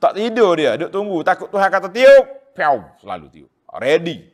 [0.00, 1.20] tak tidur dia, duk tunggu.
[1.20, 2.24] Takut Tuhan kata tiup,
[2.56, 3.50] piau, selalu tiup.
[3.68, 4.32] Ready.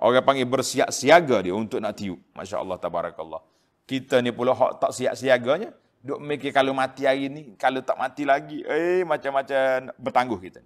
[0.00, 2.16] Orang panggil bersiap siaga dia untuk nak tiup.
[2.32, 3.44] Masya Allah, tabarakallah.
[3.84, 5.76] Kita ni pula hak tak siap siaganya.
[6.00, 10.64] Duk mikir kalau mati hari ni, kalau tak mati lagi, eh macam-macam bertangguh kita.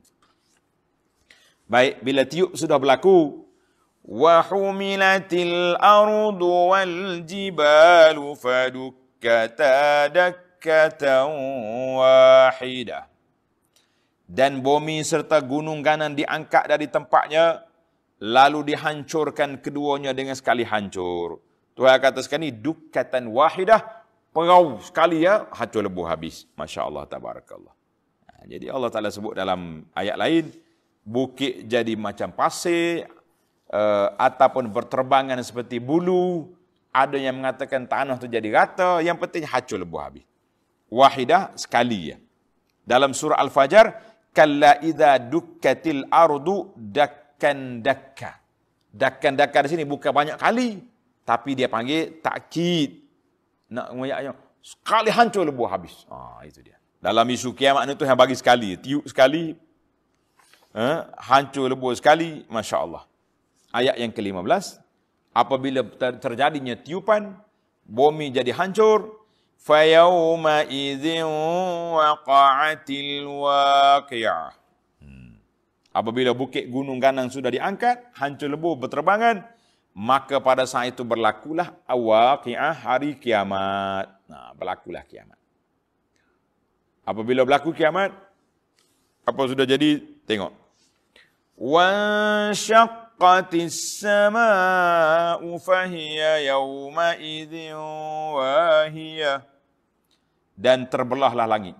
[1.67, 3.43] Baik, bila tiup sudah berlaku,
[4.05, 9.81] وَحُمِلَتِ الْأَرْضُ وَالْجِبَالُ فَدُكَّتَا
[10.13, 11.05] دَكَّةً
[11.97, 13.01] وَاحِدَةً
[14.25, 17.61] dan bumi serta gunung ganan diangkat dari tempatnya
[18.20, 21.40] lalu dihancurkan keduanya dengan sekali hancur.
[21.74, 23.80] Tuhan kata sekali dukatan wahidah
[24.36, 26.44] perau sekali ya hancur lebuh habis.
[26.60, 27.72] Masya-Allah tabarakallah.
[28.28, 30.52] Ha, jadi Allah Taala sebut dalam ayat lain
[31.08, 33.08] bukit jadi macam pasir
[33.72, 36.52] uh, ataupun berterbangan seperti bulu,
[36.92, 40.28] ada yang mengatakan tanah itu jadi rata, yang penting hancur lebuh habis.
[40.92, 42.18] Wahidah sekali ya.
[42.84, 43.86] Dalam surah Al-Fajr
[44.36, 47.29] kalla idza dukkatil ardu dakkan
[47.83, 48.41] dakka.
[48.95, 50.81] Dakkan dakka di sini bukan banyak kali,
[51.27, 53.03] tapi dia panggil takkid.
[53.75, 54.19] Nak ngoyak
[54.63, 56.07] sekali hancur lebuh habis.
[56.07, 56.79] Ah itu dia.
[57.03, 59.53] Dalam isu kiamat itu yang bagi sekali, tiup sekali,
[60.73, 63.05] eh, hancur lebuh sekali, masya Allah.
[63.75, 64.81] Ayat yang ke-15,
[65.35, 67.37] apabila terjadinya tiupan,
[67.85, 69.25] bumi jadi hancur,
[69.65, 71.05] فَيَوْمَئِذٍ
[71.97, 74.58] وَقَعَتِ الْوَاقِعَةِ
[76.00, 79.44] Apabila bukit gunung ganang sudah diangkat, hancur lebur berterbangan,
[79.92, 84.08] maka pada saat itu berlakulah awaqiah hari kiamat.
[84.32, 85.36] Nah, berlakulah kiamat.
[87.04, 88.16] Apabila berlaku kiamat,
[89.28, 90.00] apa sudah jadi?
[90.24, 90.56] Tengok.
[91.60, 97.54] وَانْشَقَّتِ السَّمَاءُ فَهِيَ يَوْمَئِذٍ
[98.40, 99.44] wahiyah
[100.56, 101.76] Dan terbelahlah langit.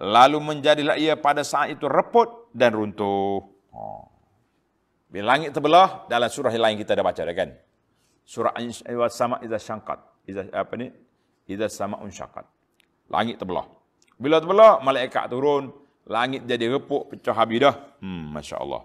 [0.00, 3.43] Lalu menjadilah ia pada saat itu reput dan runtuh.
[3.71, 4.05] Oh.
[5.09, 7.49] Bila langit terbelah, dalam surah yang lain kita dah baca dah kan?
[8.25, 8.53] Surah
[8.89, 9.99] Iwa Sama Iza Syangkat.
[10.25, 10.89] Iza, apa ni?
[11.45, 12.43] Iza Sama Unsyakat.
[13.07, 13.69] Langit terbelah.
[14.17, 15.71] Bila terbelah, malaikat turun.
[16.05, 17.75] Langit jadi repuk, pecah habis dah.
[18.01, 18.83] Hmm, Masya Allah.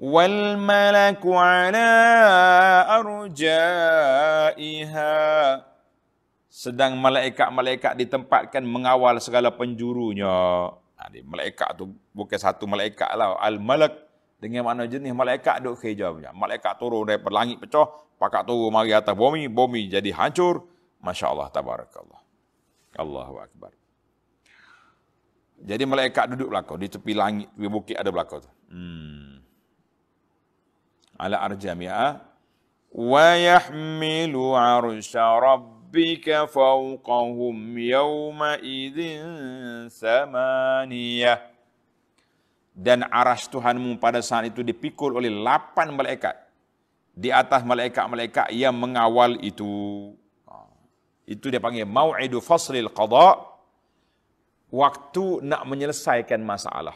[0.00, 1.90] والملك على
[2.88, 4.24] أرجائها
[6.55, 10.71] sedang malaikat-malaikat ditempatkan mengawal segala penjurunya.
[10.95, 13.35] Jadi malaikat tu bukan satu malaikat lah.
[13.43, 13.91] Al-Malak
[14.39, 16.31] dengan mana jenis malaikat duk kerja punya.
[16.31, 20.63] Malaikat turun dari langit pecah, pakak turun mari atas bumi, bumi jadi hancur.
[21.03, 22.21] Masya Allah, tabarakallah.
[22.95, 23.75] Allahu Akbar.
[25.59, 28.51] Jadi malaikat duduk belakang di tepi langit, di bukit ada belakang tu.
[28.71, 29.25] Hmm
[31.19, 32.19] ala arjamiha
[32.91, 35.74] wa yahmilu arsha rabbika
[36.49, 41.55] fawqahum yawma idzin samaniyah
[42.75, 46.35] dan aras Tuhanmu pada saat itu dipikul oleh lapan malaikat.
[47.15, 50.11] Di atas malaikat-malaikat yang mengawal itu.
[51.23, 53.39] Itu dia panggil mau'idu faslil qada
[54.67, 56.93] waktu nak menyelesaikan masalah.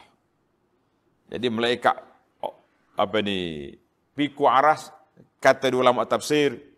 [1.32, 1.96] Jadi malaikat
[2.44, 2.54] oh,
[3.00, 3.72] apa ni
[4.10, 4.92] Piku aras,
[5.40, 6.69] kata dua ulama tafsir,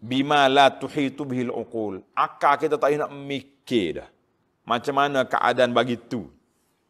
[0.00, 2.00] bima la tuhitu bihil uqul.
[2.16, 4.08] Akal kita tak nak mikir dah.
[4.64, 6.26] Macam mana keadaan bagi tu?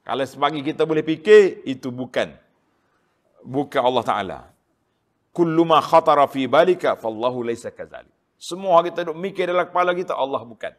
[0.07, 2.35] Kalau sebagi kita boleh fikir, itu bukan.
[3.44, 4.38] Bukan Allah Ta'ala.
[5.31, 8.11] Kullu ma khatara fi balika, fallahu laysa kazali.
[8.40, 10.73] Semua kita duk mikir dalam kepala kita, Allah bukan.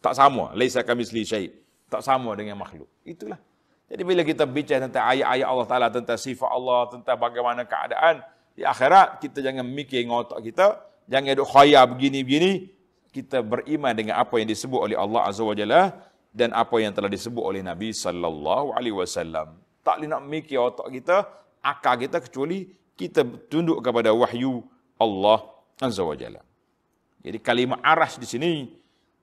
[0.00, 0.54] Tak sama.
[0.54, 1.52] Laysa kamisli syait.
[1.90, 2.88] Tak sama dengan makhluk.
[3.04, 3.36] Itulah.
[3.90, 8.24] Jadi bila kita bicara tentang ayat-ayat Allah Ta'ala, tentang sifat Allah, tentang bagaimana keadaan,
[8.54, 12.72] Di akhirat kita jangan mikir dengan otak kita, jangan duk khayal begini-begini.
[13.14, 15.94] Kita beriman dengan apa yang disebut oleh Allah Azza wa Jalla
[16.34, 19.54] dan apa yang telah disebut oleh Nabi sallallahu alaihi wasallam.
[19.86, 21.22] Tak boleh nak mikir otak kita,
[21.62, 22.66] akal kita kecuali
[22.98, 24.66] kita tunduk kepada wahyu
[24.98, 25.46] Allah
[25.78, 26.42] Azza wa Jalla.
[27.22, 28.52] Jadi kalimah arash di sini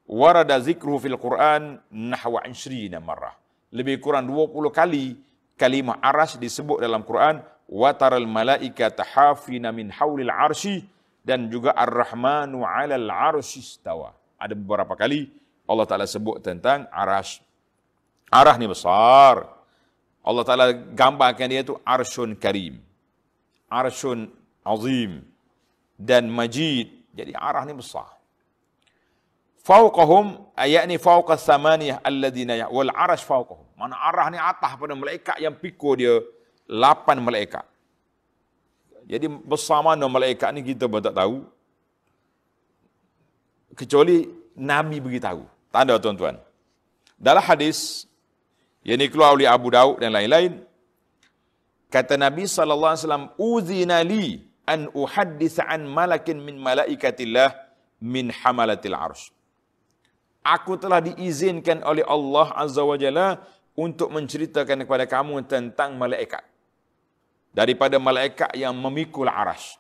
[0.08, 3.36] warada zikruhu fil Quran nahwa 20 marrah.
[3.76, 5.20] Lebih kurang 20 kali
[5.60, 10.84] kalimah arash disebut dalam Quran wa taral malaikata hafina min haulil arsy
[11.22, 14.14] dan juga ar-rahmanu 'alal arsy istawa.
[14.42, 15.30] Ada beberapa kali
[15.72, 17.40] Allah Ta'ala sebut tentang arash.
[18.28, 19.48] Arah ni besar.
[20.22, 22.84] Allah Ta'ala gambarkan dia tu arshun karim.
[23.72, 24.28] Arshun
[24.68, 25.24] azim.
[25.96, 26.92] Dan majid.
[27.16, 28.20] Jadi arah ni besar.
[29.62, 33.64] Fauqahum ayat ni fauqa samaniyah alladhina ya wal arash fauqahum.
[33.78, 36.18] Mana arah ni atas pada malaikat yang pikul dia
[36.66, 37.64] lapan malaikat.
[39.12, 41.44] Jadi besar mana malaikat ni kita pun tak tahu.
[43.76, 44.24] Kecuali
[44.56, 45.44] Nabi beritahu.
[45.68, 46.40] Tanda tuan-tuan.
[47.20, 48.08] Dalam hadis
[48.88, 50.64] yang keluar oleh Abu Daud dan lain-lain,
[51.92, 57.52] kata Nabi wasallam, "Uzina li an uhaddits an malakin min malaikatillah
[58.00, 59.36] min hamalatil arsh."
[60.42, 63.44] Aku telah diizinkan oleh Allah Azza wa Jalla
[63.76, 66.42] untuk menceritakan kepada kamu tentang malaikat.
[67.52, 69.76] Daripada malaikat yang memikul arash.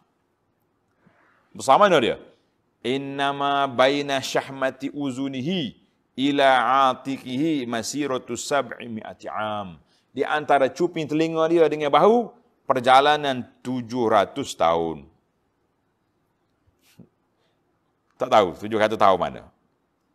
[1.55, 2.17] Bersama mana dia?
[2.84, 5.79] Innama baina syahmati uzunihi
[6.15, 6.47] ila
[6.91, 9.79] atikihi masiratu sab'i mi'ati am.
[10.12, 12.36] Di antara cuping telinga dia dengan bahu,
[12.67, 15.07] perjalanan 700 tahun.
[18.19, 19.43] Tak tahu, 700 tahun mana.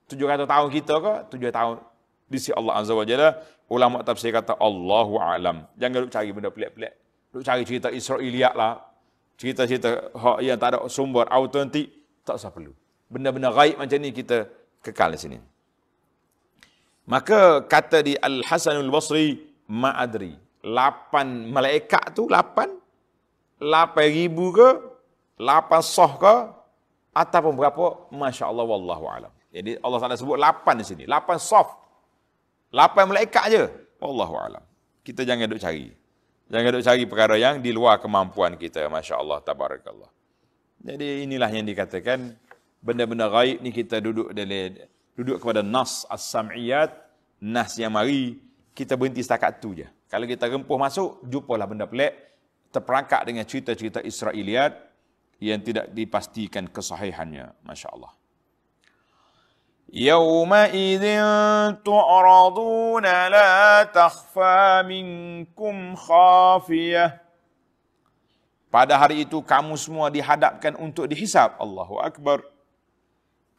[0.06, 1.14] 700 tahun kita ke?
[1.40, 1.76] 7 tahun
[2.26, 3.40] di sisi Allah Azza wa Jalla.
[3.66, 5.66] Ulama tafsir kata Allahu a'lam.
[5.74, 7.05] Jangan duk cari benda pelik-pelik.
[7.36, 8.80] Duk cari cerita Israiliyat lah.
[9.36, 10.08] Cerita-cerita
[10.40, 11.92] yang tak ada sumber autentik
[12.24, 12.72] tak usah perlu.
[13.12, 14.48] Benda-benda gaib macam ni kita
[14.80, 15.38] kekal di sini.
[17.04, 19.36] Maka kata di Al-Hasanul Basri,
[19.68, 20.32] ma'adri.
[20.64, 22.72] Lapan malaikat tu, lapan?
[23.60, 24.68] Lapan ribu ke?
[25.36, 26.34] Lapan soh ke?
[27.12, 28.08] Ataupun berapa?
[28.16, 29.32] Masya Allah, Wallahu alam.
[29.52, 31.04] Jadi Allah Taala sebut lapan di sini.
[31.04, 31.76] Lapan soft.
[32.72, 33.68] Lapan malaikat aja.
[34.00, 34.64] Wallahu alam.
[35.04, 36.05] Kita jangan duk cari.
[36.46, 38.86] Jangan duk cari perkara yang di luar kemampuan kita.
[38.86, 40.10] Masya Allah, tabarakallah.
[40.78, 42.38] Jadi inilah yang dikatakan
[42.78, 44.78] benda-benda gaib ni kita duduk dalam
[45.18, 46.94] duduk kepada nas as-sam'iyat,
[47.42, 48.38] nas yang mari,
[48.76, 49.88] kita berhenti setakat tu je.
[50.06, 52.14] Kalau kita rempuh masuk, jumpalah benda pelik,
[52.70, 54.76] terperangkap dengan cerita-cerita Israeliat
[55.42, 57.52] yang tidak dipastikan kesahihannya.
[57.66, 58.12] Masya Allah.
[59.91, 61.03] يومئذ
[61.83, 67.05] تعرضون لا تخفى منكم خافية
[68.71, 71.59] Pada hari itu kamu semua dihadapkan untuk dihisap.
[71.59, 72.39] Allahu Akbar.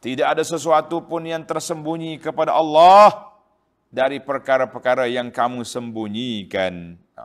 [0.01, 3.29] Tidak ada sesuatu pun yang tersembunyi kepada Allah
[3.93, 6.97] dari perkara-perkara yang kamu sembunyikan.
[7.13, 7.23] Ha.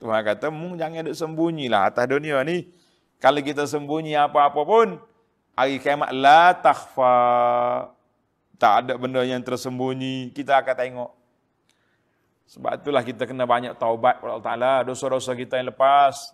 [0.00, 2.72] Tuhan kata, mu jangan ada sembunyilah atas dunia ni.
[3.20, 4.96] Kalau kita sembunyi apa-apa pun,
[5.52, 7.14] hari kiamat la takhfa.
[8.55, 10.31] Tak ada benda yang tersembunyi.
[10.31, 11.11] Kita akan tengok.
[12.45, 14.73] Sebab itulah kita kena banyak taubat kepada Allah Ta'ala.
[14.85, 16.31] Dosa-dosa kita yang lepas.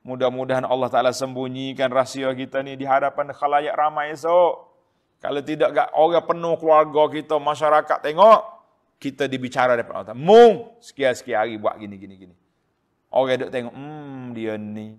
[0.00, 4.72] Mudah-mudahan Allah Ta'ala sembunyikan rahsia kita ni di hadapan khalayak ramai esok.
[5.20, 8.40] Kalau tidak orang penuh keluarga kita, masyarakat tengok,
[8.96, 10.16] kita dibicara depan Allah.
[10.16, 12.34] Mung, sekian-sekian hari buat gini, gini, gini.
[13.12, 14.96] Orang duduk tengok, hmm, dia ni.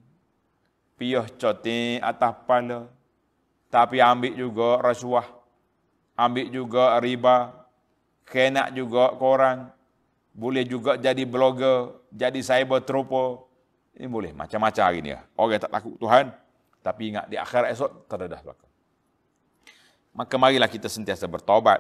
[1.02, 2.80] Piyah cotik atas kepala.
[3.74, 5.41] Tapi ambil juga rasuah.
[6.16, 7.68] Ambil juga riba.
[8.28, 9.72] Kenak juga korang.
[10.32, 12.00] Boleh juga jadi blogger.
[12.12, 13.44] Jadi cyber trooper.
[14.00, 14.32] Ini boleh.
[14.32, 15.12] Macam-macam hari ni.
[15.36, 16.32] Orang tak takut Tuhan.
[16.82, 18.72] Tapi ingat, di akhirat esok, terdedah belakang
[20.12, 21.80] maka marilah kita sentiasa bertobat.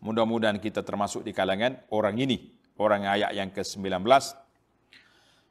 [0.00, 2.54] Mudah-mudahan kita termasuk di kalangan orang ini.
[2.78, 4.06] Orang ayat yang ke-19.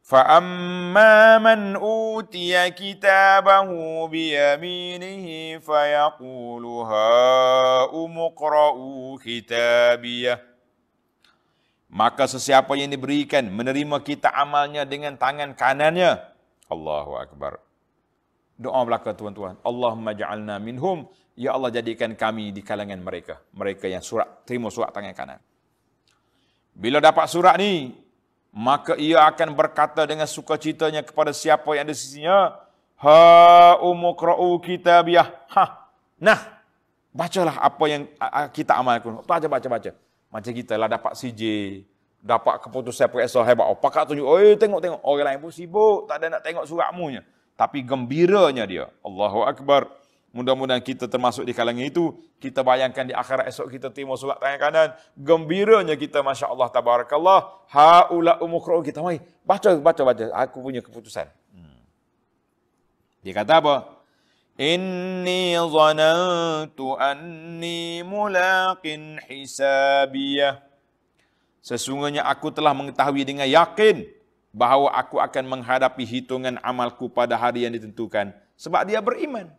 [0.07, 3.71] فَأَمَّا مَنْ أُوتِيَ كِتَابَهُ
[4.13, 5.27] بِيَمِينِهِ
[5.63, 10.37] فَيَقُولُ هَاؤُمُ اقْرَءُوا كِتَابِيَهْ
[11.93, 16.19] Maka sesiapa yang diberikan menerima kita amalnya dengan tangan kanannya.
[16.73, 17.61] Allahu Akbar.
[18.57, 19.61] Doa belaka tuan-tuan.
[19.61, 23.41] Allahumma ja'alna minhum Ya Allah jadikan kami di kalangan mereka.
[23.57, 25.41] Mereka yang surat, terima surat tangan kanan.
[26.77, 27.97] Bila dapat surat ni,
[28.58, 32.58] maka ia akan berkata dengan sukacitanya kepada siapa yang ada sisinya,
[32.98, 35.30] Ha umukra'u kitabiyah.
[35.54, 35.66] Ha.
[36.18, 36.58] Nah,
[37.14, 38.10] bacalah apa yang
[38.50, 39.22] kita amalkan.
[39.22, 39.92] Baca, baca, baca.
[40.34, 41.42] Macam kita lah dapat CJ,
[42.18, 43.70] dapat keputusan PSO hebat.
[43.70, 45.02] Oh, pakak tunjuk, oh tengok, tengok.
[45.06, 47.22] Orang lain pun sibuk, tak ada nak tengok suratmu.
[47.54, 48.90] Tapi gembiranya dia.
[49.06, 49.86] Allahu Akbar.
[50.38, 52.14] Mudah-mudahan kita termasuk di kalangan itu.
[52.38, 54.90] Kita bayangkan di akhirat esok kita terima surat tangan kanan.
[55.18, 57.66] Gembiranya kita, Masya Allah, Tabarakallah.
[57.74, 59.02] Ha'ula umukra'u kita.
[59.02, 60.26] Mai, baca, baca, baca.
[60.46, 61.26] Aku punya keputusan.
[61.58, 61.82] Hmm.
[63.26, 63.76] Dia kata apa?
[64.62, 70.62] Inni zanantu anni mulaqin hisabiyah.
[71.66, 74.06] Sesungguhnya aku telah mengetahui dengan yakin
[74.54, 78.38] bahawa aku akan menghadapi hitungan amalku pada hari yang ditentukan.
[78.54, 79.50] Sebab dia beriman.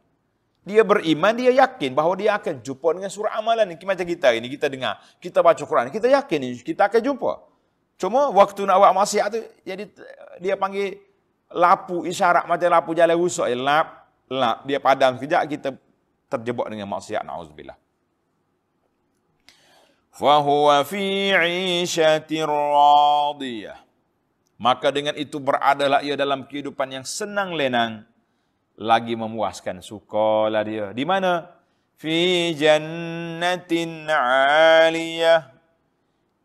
[0.67, 3.81] Dia beriman, dia yakin bahawa dia akan jumpa dengan surah amalan ini.
[3.83, 7.33] Macam kita ini, kita dengar, kita baca Quran, kita yakin ini, kita akan jumpa.
[7.99, 9.85] Cuma waktu nak buat maksiat tu, jadi
[10.39, 11.03] dia panggil
[11.51, 13.49] lapu, isyarat macam lapu jalan rusak.
[13.49, 15.69] Ya, lap, lap, dia padam sekejap, kita
[16.29, 17.25] terjebak dengan maksiat.
[17.25, 17.79] Na'udzubillah.
[20.13, 21.33] Fahuwa fi
[21.83, 23.79] isyatir radiyah.
[24.59, 28.03] Maka dengan itu beradalah ia dalam kehidupan yang senang lenang
[28.79, 30.95] lagi memuaskan sukalah dia.
[30.95, 31.51] Di mana?
[31.99, 35.51] Fi jannatin aliyah.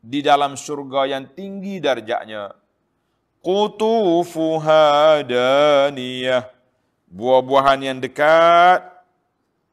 [0.04, 2.52] Di dalam surga yang tinggi darjatnya.
[3.46, 6.50] Qutufuha daniyah.
[7.14, 8.82] Buah-buahan yang dekat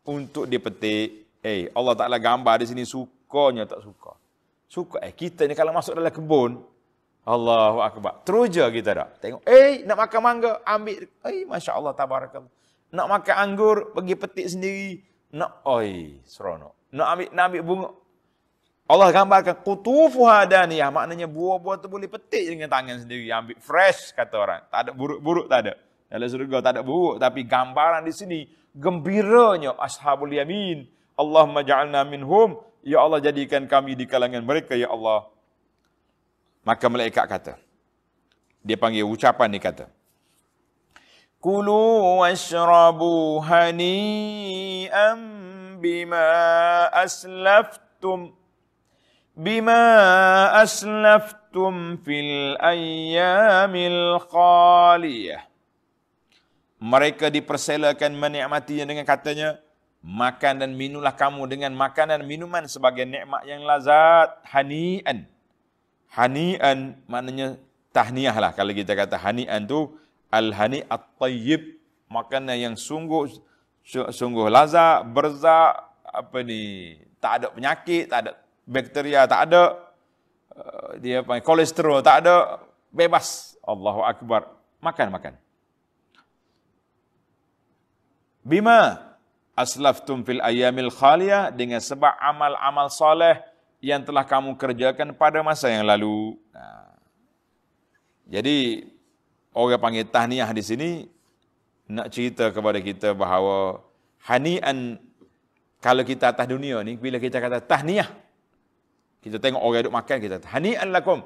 [0.05, 1.25] untuk dipetik.
[1.41, 4.13] Eh Allah Taala gambar di sini sukanya tak suka.
[4.69, 5.01] Suka.
[5.01, 6.61] Eh kita ni kalau masuk dalam kebun
[7.25, 8.25] Allahu akbar.
[8.25, 9.09] Teruja kita dah.
[9.21, 11.05] Tengok, eh nak makan mangga, ambil.
[11.27, 12.53] Eh masya-Allah tabarakallah.
[12.91, 15.05] Nak makan anggur, pergi petik sendiri.
[15.37, 16.91] Nak oi, seronok.
[16.91, 17.91] Nak ambil nak ambil bunga.
[18.91, 24.35] Allah gambarkan qutufu hadaniyah, maknanya buah-buah tu boleh petik dengan tangan sendiri, ambil fresh kata
[24.35, 24.61] orang.
[24.67, 25.79] Tak ada buruk-buruk tak ada.
[26.11, 28.39] Dalam surga tak ada buruk, tapi gambaran di sini
[28.75, 30.91] gembiranya ashabul yamin.
[31.15, 32.59] Allahumma ja'alna minhum.
[32.83, 35.31] Ya Allah jadikan kami di kalangan mereka ya Allah.
[36.61, 37.55] Maka malaikat kata.
[38.61, 39.89] Dia panggil ucapan ni kata.
[41.41, 45.21] Kulu washrabu hani'an
[45.81, 46.29] bima
[46.93, 48.37] aslaftum.
[49.33, 49.81] Bima
[50.61, 55.49] aslaftum fil ayyamil khaliyah.
[56.81, 59.57] Mereka diperselakan menikmatinya dengan katanya,
[60.05, 65.25] makan dan minumlah kamu dengan makanan minuman sebagai nikmat yang lazat, hani'an.
[66.11, 67.55] Hani'an maknanya
[67.95, 68.51] tahniah lah.
[68.55, 69.95] Kalau kita kata hani'an tu
[70.31, 71.79] al-hani at-tayyib.
[72.11, 73.31] Makanan yang sungguh
[73.87, 78.31] sungguh lazat, berzak, apa ni, tak ada penyakit, tak ada
[78.67, 79.63] bakteria, tak ada
[80.59, 83.55] uh, dia apa kolesterol, tak ada bebas.
[83.63, 84.51] Allahu akbar.
[84.83, 85.35] Makan makan.
[88.43, 89.15] Bima
[89.55, 93.39] aslaftum fil ayamil khaliyah dengan sebab amal-amal soleh
[93.81, 96.37] yang telah kamu kerjakan pada masa yang lalu.
[96.53, 96.93] Nah.
[98.31, 98.87] Jadi
[99.57, 100.91] orang panggil tahniah di sini
[101.91, 103.83] nak cerita kepada kita bahawa
[104.31, 105.01] hanian
[105.83, 108.07] kalau kita atas dunia ni bila kita kata tahniah
[109.19, 111.19] kita tengok orang duk makan kita hanian lakum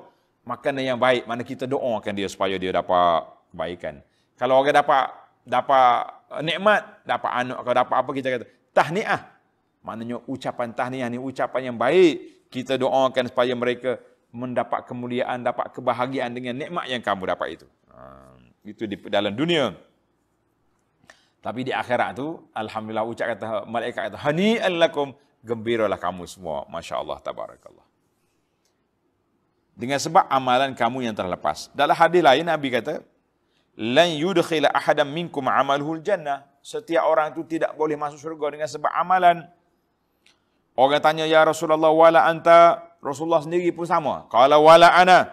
[0.49, 3.95] makanan yang baik mana kita doakan dia supaya dia dapat kebaikan.
[4.35, 5.05] Kalau orang dapat
[5.47, 6.11] dapat
[6.43, 9.21] nikmat, dapat anak atau dapat apa kita kata tahniah.
[9.85, 13.99] Maknanya ucapan tahniah ni ucapan yang baik kita doakan supaya mereka
[14.31, 17.67] mendapat kemuliaan, dapat kebahagiaan dengan nikmat yang kamu dapat itu.
[17.91, 18.31] Ha,
[18.63, 19.75] itu di dalam dunia.
[21.43, 25.11] Tapi di akhirat tu, Alhamdulillah ucap kata malaikat kata, Hani'an lakum,
[25.43, 26.63] gembiralah kamu semua.
[26.71, 27.85] Masya Allah, tabarakallah.
[29.75, 31.69] Dengan sebab amalan kamu yang terlepas.
[31.75, 33.03] Dalam hadis lain, Nabi kata,
[33.75, 36.47] Lan yudkhila ahadam minkum amalhul jannah.
[36.63, 39.43] Setiap orang itu tidak boleh masuk surga dengan sebab amalan.
[40.75, 44.27] Orang tanya, Ya Rasulullah, wala anta, Rasulullah sendiri pun sama.
[44.27, 45.31] Kalau wala ana,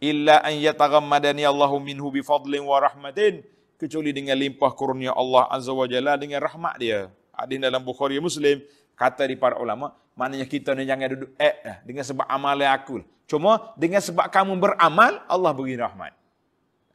[0.00, 3.44] illa an yataghammadani Allahu minhu bifadlin wa rahmatin,
[3.76, 7.12] kecuali dengan limpah kurnia Allah Azza wa Jalla dengan rahmat dia.
[7.36, 8.64] Hadis dalam Bukhari Muslim,
[8.96, 13.00] kata di para ulama, maknanya kita ni jangan duduk eh, eh dengan sebab amal aku.
[13.24, 16.12] Cuma dengan sebab kamu beramal, Allah beri rahmat.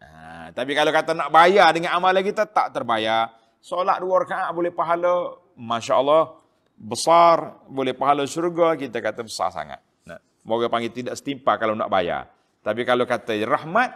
[0.02, 3.34] Ha, tapi kalau kata nak bayar dengan amal kita, tak terbayar.
[3.58, 6.38] Solat dua rakaat boleh pahala, Masya Allah,
[6.76, 9.80] besar, boleh pahala syurga, kita kata besar sangat.
[10.04, 12.30] Nah, moga panggil tidak setimpa kalau nak bayar.
[12.62, 13.96] Tapi kalau kata rahmat,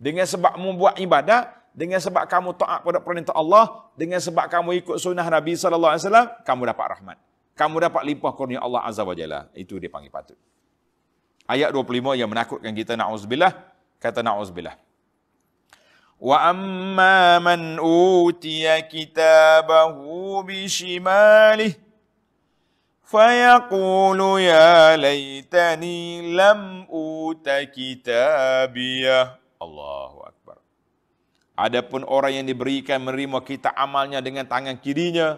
[0.00, 4.96] dengan sebab membuat ibadah, dengan sebab kamu taat pada perintah Allah, dengan sebab kamu ikut
[4.96, 7.16] sunnah Nabi sallallahu alaihi wasallam, kamu dapat rahmat.
[7.56, 9.48] Kamu dapat limpah kurnia Allah Azza wa Jalla.
[9.56, 10.36] Itu dia panggil patut.
[11.48, 13.54] Ayat 25 yang menakutkan kita na'uzubillah,
[13.96, 14.76] kata na'uzubillah.
[16.16, 21.85] Wa amma man utiya kitabahu bishimalihi
[23.11, 25.99] فيقول يا ليتني
[26.31, 29.19] لم أوت كتابيه
[29.61, 30.57] الله أكبر
[31.61, 35.37] Adapun orang yang diberikan menerima kita amalnya dengan tangan kirinya,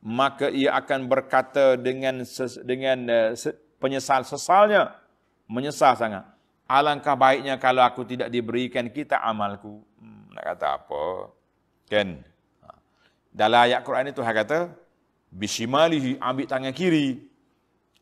[0.00, 3.36] maka ia akan berkata dengan ses, dengan uh,
[3.76, 4.96] penyesal sesalnya,
[5.44, 6.24] menyesal sangat.
[6.64, 9.84] Alangkah baiknya kalau aku tidak diberikan kita amalku.
[10.00, 11.04] Hmm, nak kata apa?
[11.90, 12.08] Kan?
[12.64, 12.68] Ha.
[13.28, 14.58] Dalam ayat Quran itu Tuhan kata,
[15.33, 17.25] bishimalihi ambil tangan kiri.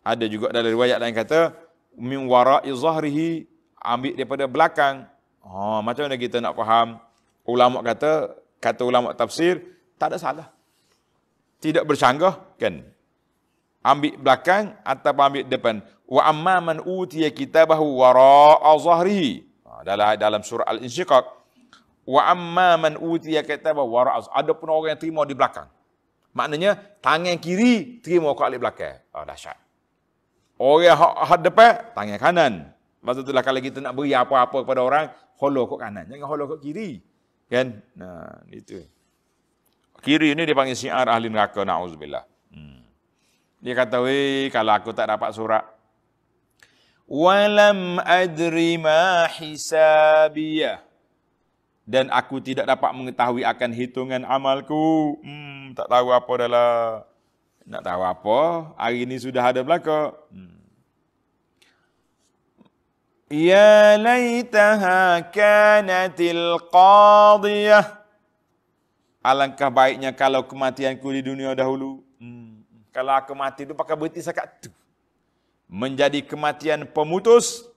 [0.03, 1.55] Ada juga dalam riwayat lain kata,
[1.95, 3.47] min wara'i zahrihi
[3.79, 4.95] ambil daripada belakang.
[5.41, 6.99] Ha, macam mana kita nak faham?
[7.45, 9.61] ulama kata, kata ulama tafsir,
[9.97, 10.47] tak ada salah.
[11.61, 12.81] Tidak bersanggah, kan?
[13.81, 15.81] Ambil belakang atau ambil depan.
[16.05, 19.45] Wa amma man utiya kitabahu wara'a zahrihi.
[19.65, 21.25] Ha, dalam dalam surah Al-Insyiqaq.
[22.05, 25.69] Wa amma man utiya kitabahu wara'a Ada pun orang yang terima di belakang.
[26.31, 28.97] Maknanya, tangan kiri terima kat belakang.
[29.11, 29.59] Oh, dahsyat.
[30.61, 32.53] Orang yang had depan, tangan kanan.
[33.01, 35.05] Maksud itulah kalau kita nak beri apa-apa kepada orang,
[35.41, 36.05] hollow kat kanan.
[36.07, 37.01] Jangan hollow kat kiri.
[37.51, 37.83] Kan?
[37.97, 38.85] Nah, itu.
[40.01, 42.23] Kiri ini dipanggil syiar ahli neraka naudzubillah.
[42.53, 42.81] Hmm.
[43.59, 45.61] Dia kata, "Wei, kalau aku tak dapat surat
[47.11, 50.79] walam adri ma hisabiyah
[51.91, 55.19] dan aku tidak dapat mengetahui akan hitungan amalku.
[55.19, 56.69] Hmm, tak tahu apa adalah
[57.67, 58.39] nak tahu apa,
[58.79, 60.15] hari ini sudah ada belaka.
[60.31, 60.63] Hmm.
[63.27, 67.99] Ya laitaha kanatil qadiyah.
[69.19, 72.07] Alangkah baiknya kalau kematianku di dunia dahulu.
[72.23, 72.63] Hmm.
[72.95, 74.71] Kalau aku mati itu pakai berhenti sekat tu.
[75.67, 77.67] Menjadi kematian pemutus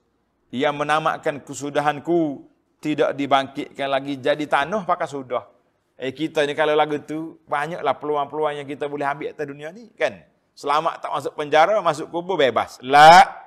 [0.51, 2.47] yang menamakan kesudahanku
[2.85, 5.49] tidak dibangkitkan lagi jadi tanah pakai sudah.
[5.97, 9.89] Eh kita ni kalau lagu tu banyaklah peluang-peluang yang kita boleh ambil atas dunia ni
[9.97, 10.21] kan.
[10.53, 12.77] Selamat tak masuk penjara, masuk kubur bebas.
[12.85, 13.41] La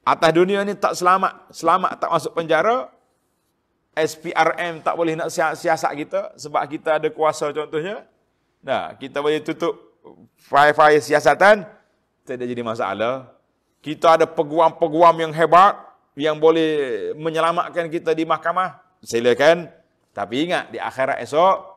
[0.00, 2.90] Atas dunia ni tak selamat, selamat tak masuk penjara.
[3.94, 8.08] SPRM tak boleh nak siasat kita sebab kita ada kuasa contohnya.
[8.64, 9.76] Nah, kita boleh tutup
[10.40, 11.68] file-file siasatan,
[12.24, 13.28] tidak jadi masalah.
[13.84, 15.89] Kita ada peguam-peguam yang hebat
[16.20, 18.80] yang boleh menyelamatkan kita di mahkamah.
[19.00, 19.72] Silakan.
[20.10, 21.70] Tapi ingat di akhirat esok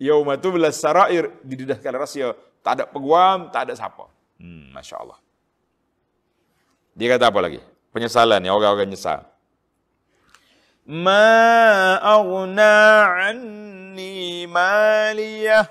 [0.00, 2.34] yaumatu bil sarair didedahkan rahsia.
[2.60, 4.04] Tak ada peguam, tak ada siapa.
[4.36, 5.16] Hmm, masya-Allah.
[6.96, 7.60] Dia kata apa lagi?
[7.94, 9.24] Penyesalan ya orang-orang nyesal.
[10.84, 12.74] Ma aghna
[13.30, 15.68] anni maliyah.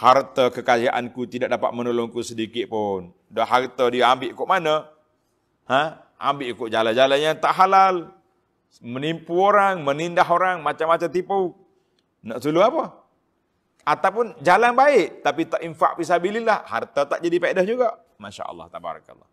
[0.00, 3.12] Harta kekayaanku tidak dapat menolongku sedikit pun.
[3.28, 4.88] Dah harta dia ambil ikut mana?
[5.68, 6.09] Ha?
[6.20, 8.12] Ambil ikut jalan-jalan yang tak halal.
[8.84, 11.56] Menipu orang, menindah orang, macam-macam tipu.
[12.20, 12.84] Nak tolong apa?
[13.82, 17.96] Ataupun jalan baik tapi tak infak fisabilillah, harta tak jadi faedah juga.
[18.20, 19.30] Masya-Allah tabarakallah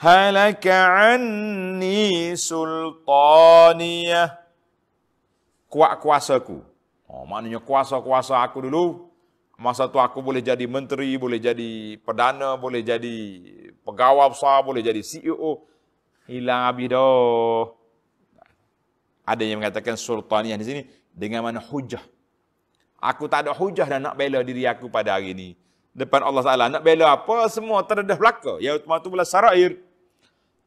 [0.00, 4.32] halaka anni sultaniyah
[5.68, 6.64] kuat kuasaku
[7.04, 9.12] oh maknanya kuasa-kuasa aku dulu
[9.60, 13.16] masa tu aku boleh jadi menteri boleh jadi perdana boleh jadi
[13.86, 15.64] pegawai besar boleh jadi CEO
[16.30, 17.64] hilang habis dah
[19.26, 22.02] ada yang mengatakan sultaniyah di sini dengan mana hujah
[23.00, 25.48] aku tak ada hujah dan nak bela diri aku pada hari ini
[25.90, 29.90] depan Allah Taala nak bela apa semua terdedah belaka ya tu belas sarair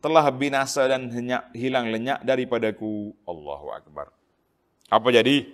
[0.04, 3.16] telah binasa dan henyak, hilang lenyap daripadaku.
[3.24, 4.12] Allahu Akbar.
[4.92, 5.48] Apa jadi?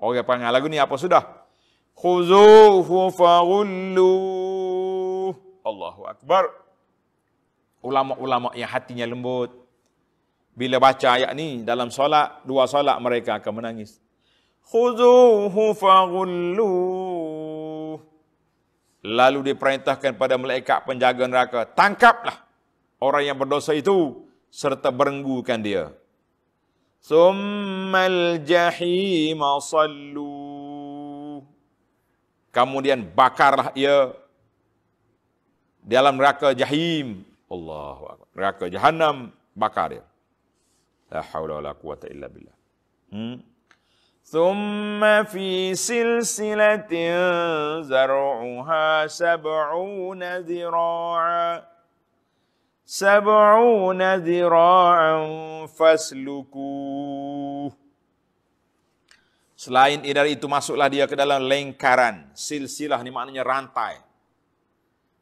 [0.00, 1.44] Orang panggil lagu ni apa sudah?
[1.92, 4.16] Khuzuhu faghullu.
[5.60, 6.48] Allahu Akbar.
[7.82, 9.54] Ulama-ulama yang hatinya lembut.
[10.58, 14.02] Bila baca ayat ni dalam solat, dua solat mereka akan menangis.
[14.66, 16.74] Khuzuhu faghullu.
[19.06, 22.42] Lalu diperintahkan pada malaikat penjaga neraka, tangkaplah
[22.98, 25.94] orang yang berdosa itu serta berenggukan dia.
[26.98, 31.46] Summal jahim sallu.
[32.50, 34.10] Kemudian bakarlah ia
[35.86, 37.22] dalam neraka jahim.
[37.49, 38.27] Allahu akbar.
[38.33, 40.05] Neraka jahanam bakar dia.
[41.11, 42.57] La haula wala quwata illa billah.
[43.11, 43.37] Hmm.
[44.23, 46.93] ثم في سلسلة
[47.83, 51.73] زرعها سبعون ذراعا
[52.93, 57.71] sab'una dhira'an fasluku.
[59.57, 62.27] Selain dari itu masuklah dia ke dalam lingkaran.
[62.35, 63.97] Silsilah ni maknanya rantai.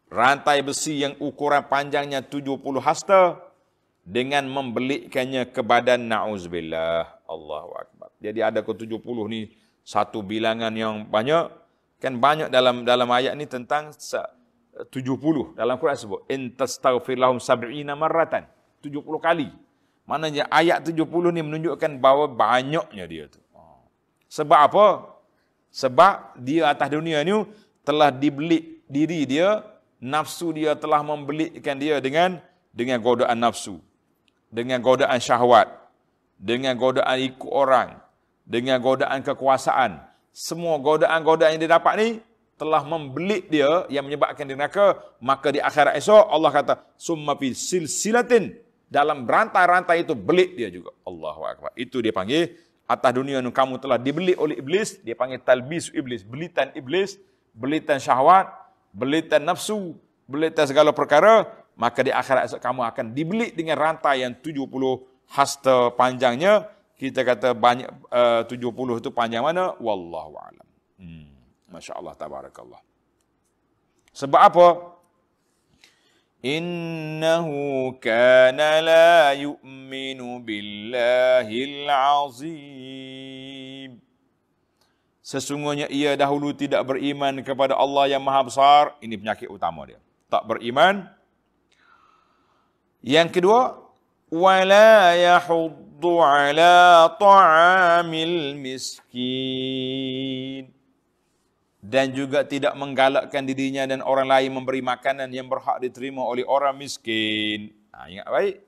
[0.07, 3.43] Rantai besi yang ukuran panjangnya 70 hasta
[4.07, 7.27] dengan membelikkannya ke badan na'uzubillah.
[7.27, 8.15] Allahu Akbar.
[8.23, 9.51] Jadi ada ke 70 ni
[9.83, 11.51] satu bilangan yang banyak.
[11.99, 14.93] Kan banyak dalam dalam ayat ni tentang 70
[15.57, 18.45] dalam Quran sebut in tastaghfir lahum sab'ina marratan
[18.85, 19.49] 70 kali
[20.07, 23.43] Maknanya ayat 70 ni menunjukkan bahawa banyaknya dia tu.
[24.31, 24.87] Sebab apa?
[25.75, 27.35] Sebab dia atas dunia ni
[27.83, 29.67] telah dibeli diri dia,
[30.01, 32.41] nafsu dia telah membelikkan dia dengan
[32.77, 33.81] dengan godaan nafsu,
[34.53, 35.69] dengan godaan syahwat,
[36.37, 37.97] dengan godaan ikut orang,
[38.45, 40.05] dengan godaan kekuasaan.
[40.37, 42.09] Semua godaan-godaan yang dia dapat ni
[42.61, 47.57] telah membelik dia yang menyebabkan dia neraka, maka di akhirat esok Allah kata summa fi
[47.57, 48.53] silsilatin
[48.89, 50.93] dalam rantai-rantai itu belik dia juga.
[51.09, 51.71] Allahu akbar.
[51.77, 52.53] Itu dia panggil
[52.87, 57.19] atas dunia ni kamu telah dibeli oleh iblis, dia panggil talbis iblis, belitan iblis,
[57.57, 58.47] belitan syahwat,
[58.97, 59.93] belitan nafsu,
[60.25, 61.45] belitan segala perkara,
[61.77, 64.65] maka di akhirat esok kamu akan dibeli dengan rantai yang 70
[65.29, 66.73] hasta panjangnya.
[66.97, 68.57] Kita kata banyak uh, 70
[69.05, 69.77] itu panjang mana?
[69.77, 70.69] Wallahu a'lam.
[70.97, 71.29] Hmm.
[71.69, 72.81] Masya-Allah tabarakallah.
[74.17, 74.69] Sebab apa?
[76.41, 82.76] Innahu kana la yu'minu billahil azim.
[85.27, 88.95] Sesungguhnya ia dahulu tidak beriman kepada Allah yang maha besar.
[89.03, 89.99] Ini penyakit utama dia.
[90.31, 91.03] Tak beriman.
[93.03, 93.75] Yang kedua,
[94.31, 99.11] wala yahuddu ala ta'amil miskin
[101.83, 106.79] dan juga tidak menggalakkan dirinya dan orang lain memberi makanan yang berhak diterima oleh orang
[106.79, 107.75] miskin.
[107.91, 108.63] Ha, ingat baik.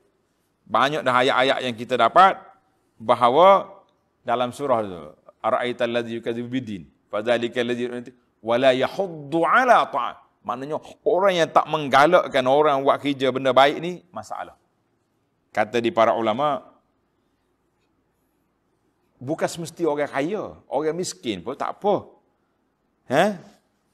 [0.66, 2.34] Banyak dah ayat-ayat yang kita dapat
[2.98, 3.78] bahawa
[4.26, 8.12] dalam surah itu ara'aita allazi yukadzibu biddin fadzalika allazi
[8.42, 10.16] wala yahuddu ala ta'am.
[10.46, 14.56] Maknanya orang yang tak menggalakkan orang buat kerja benda baik ni masalah.
[15.52, 16.62] Kata di para ulama
[19.18, 21.94] bukan semesti orang kaya, orang miskin pun tak apa.
[23.10, 23.30] Eh?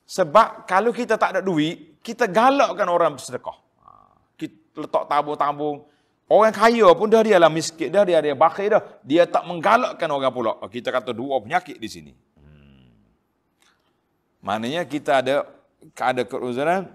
[0.05, 3.57] Sebab kalau kita tak ada duit, kita galakkan orang bersedekah.
[3.81, 3.91] Ha,
[4.37, 5.89] kita letak tabung-tabung.
[6.25, 8.83] Orang kaya pun dah dia lah miskin, dah dia dia bakhir dah.
[9.05, 10.57] Dia tak menggalakkan orang pula.
[10.73, 12.13] Kita kata dua penyakit di sini.
[12.41, 12.89] Hmm.
[14.41, 15.45] Maknanya kita ada
[16.01, 16.89] ada keuzuran.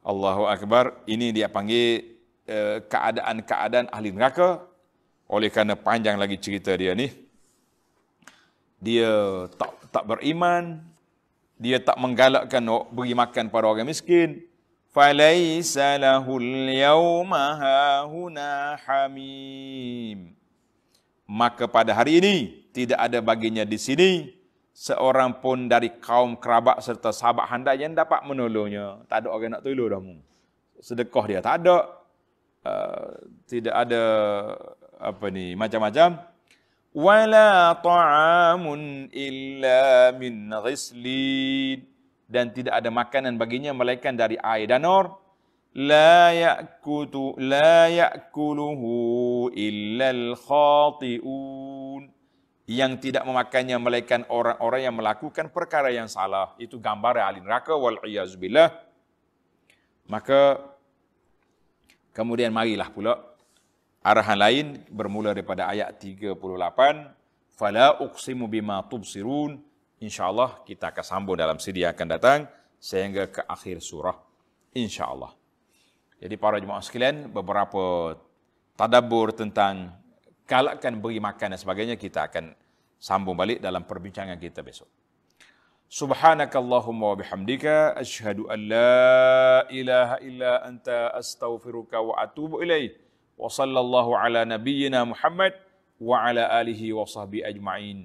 [0.00, 1.04] Allahu Akbar.
[1.04, 2.16] Ini dia panggil
[2.48, 4.64] uh, keadaan-keadaan ahli neraka.
[5.28, 7.12] Oleh kerana panjang lagi cerita dia ni.
[8.80, 10.80] Dia tak tak beriman,
[11.60, 14.49] dia tak menggalakkan beri makan pada orang miskin
[14.90, 20.34] falaisa lahul yawma hahuna hamim
[21.30, 22.36] maka pada hari ini
[22.74, 24.10] tidak ada baginya di sini
[24.74, 29.04] seorang pun dari kaum kerabat serta sahabat handai yang dapat menolongnya.
[29.06, 30.02] Tak ada orang nak tolong dah
[30.80, 31.76] sedekah dia tak ada.
[32.60, 33.08] Uh,
[33.48, 34.02] tidak ada
[35.00, 36.20] apa ni macam-macam.
[36.90, 41.86] Wala ta'amun illa min ghislin
[42.30, 45.18] dan tidak ada makanan baginya melainkan dari air danur
[45.74, 52.06] la yakutu la yakuluhu illa al khati'un.
[52.70, 56.54] Yang tidak memakannya melainkan orang-orang yang melakukan perkara yang salah.
[56.54, 57.98] Itu gambar ahli neraka wal
[58.38, 58.70] billah.
[60.06, 60.62] Maka
[62.14, 63.18] kemudian marilah pula.
[64.06, 66.38] Arahan lain bermula daripada ayat 38
[67.58, 69.60] fala uqsimu bima tubsirun
[70.00, 72.38] Insyaallah kita akan sambung dalam sidi yang akan datang
[72.80, 74.16] sehingga ke akhir surah.
[74.72, 75.36] Insyaallah.
[76.20, 78.16] Jadi para jemaah sekalian, beberapa
[78.76, 79.92] tadabur tentang
[80.48, 82.56] kalakkan beri makan dan sebagainya, kita akan
[83.00, 84.88] sambung balik dalam perbincangan kita besok.
[85.90, 92.94] Subhanakallahumma wa bihamdika ashhadu an la ilaha illa anta astaghfiruka wa atubu ilaih.
[93.40, 95.56] wa sallallahu ala nabiyyina Muhammad
[95.96, 98.04] wa ala alihi wa sahbihi ajma'in.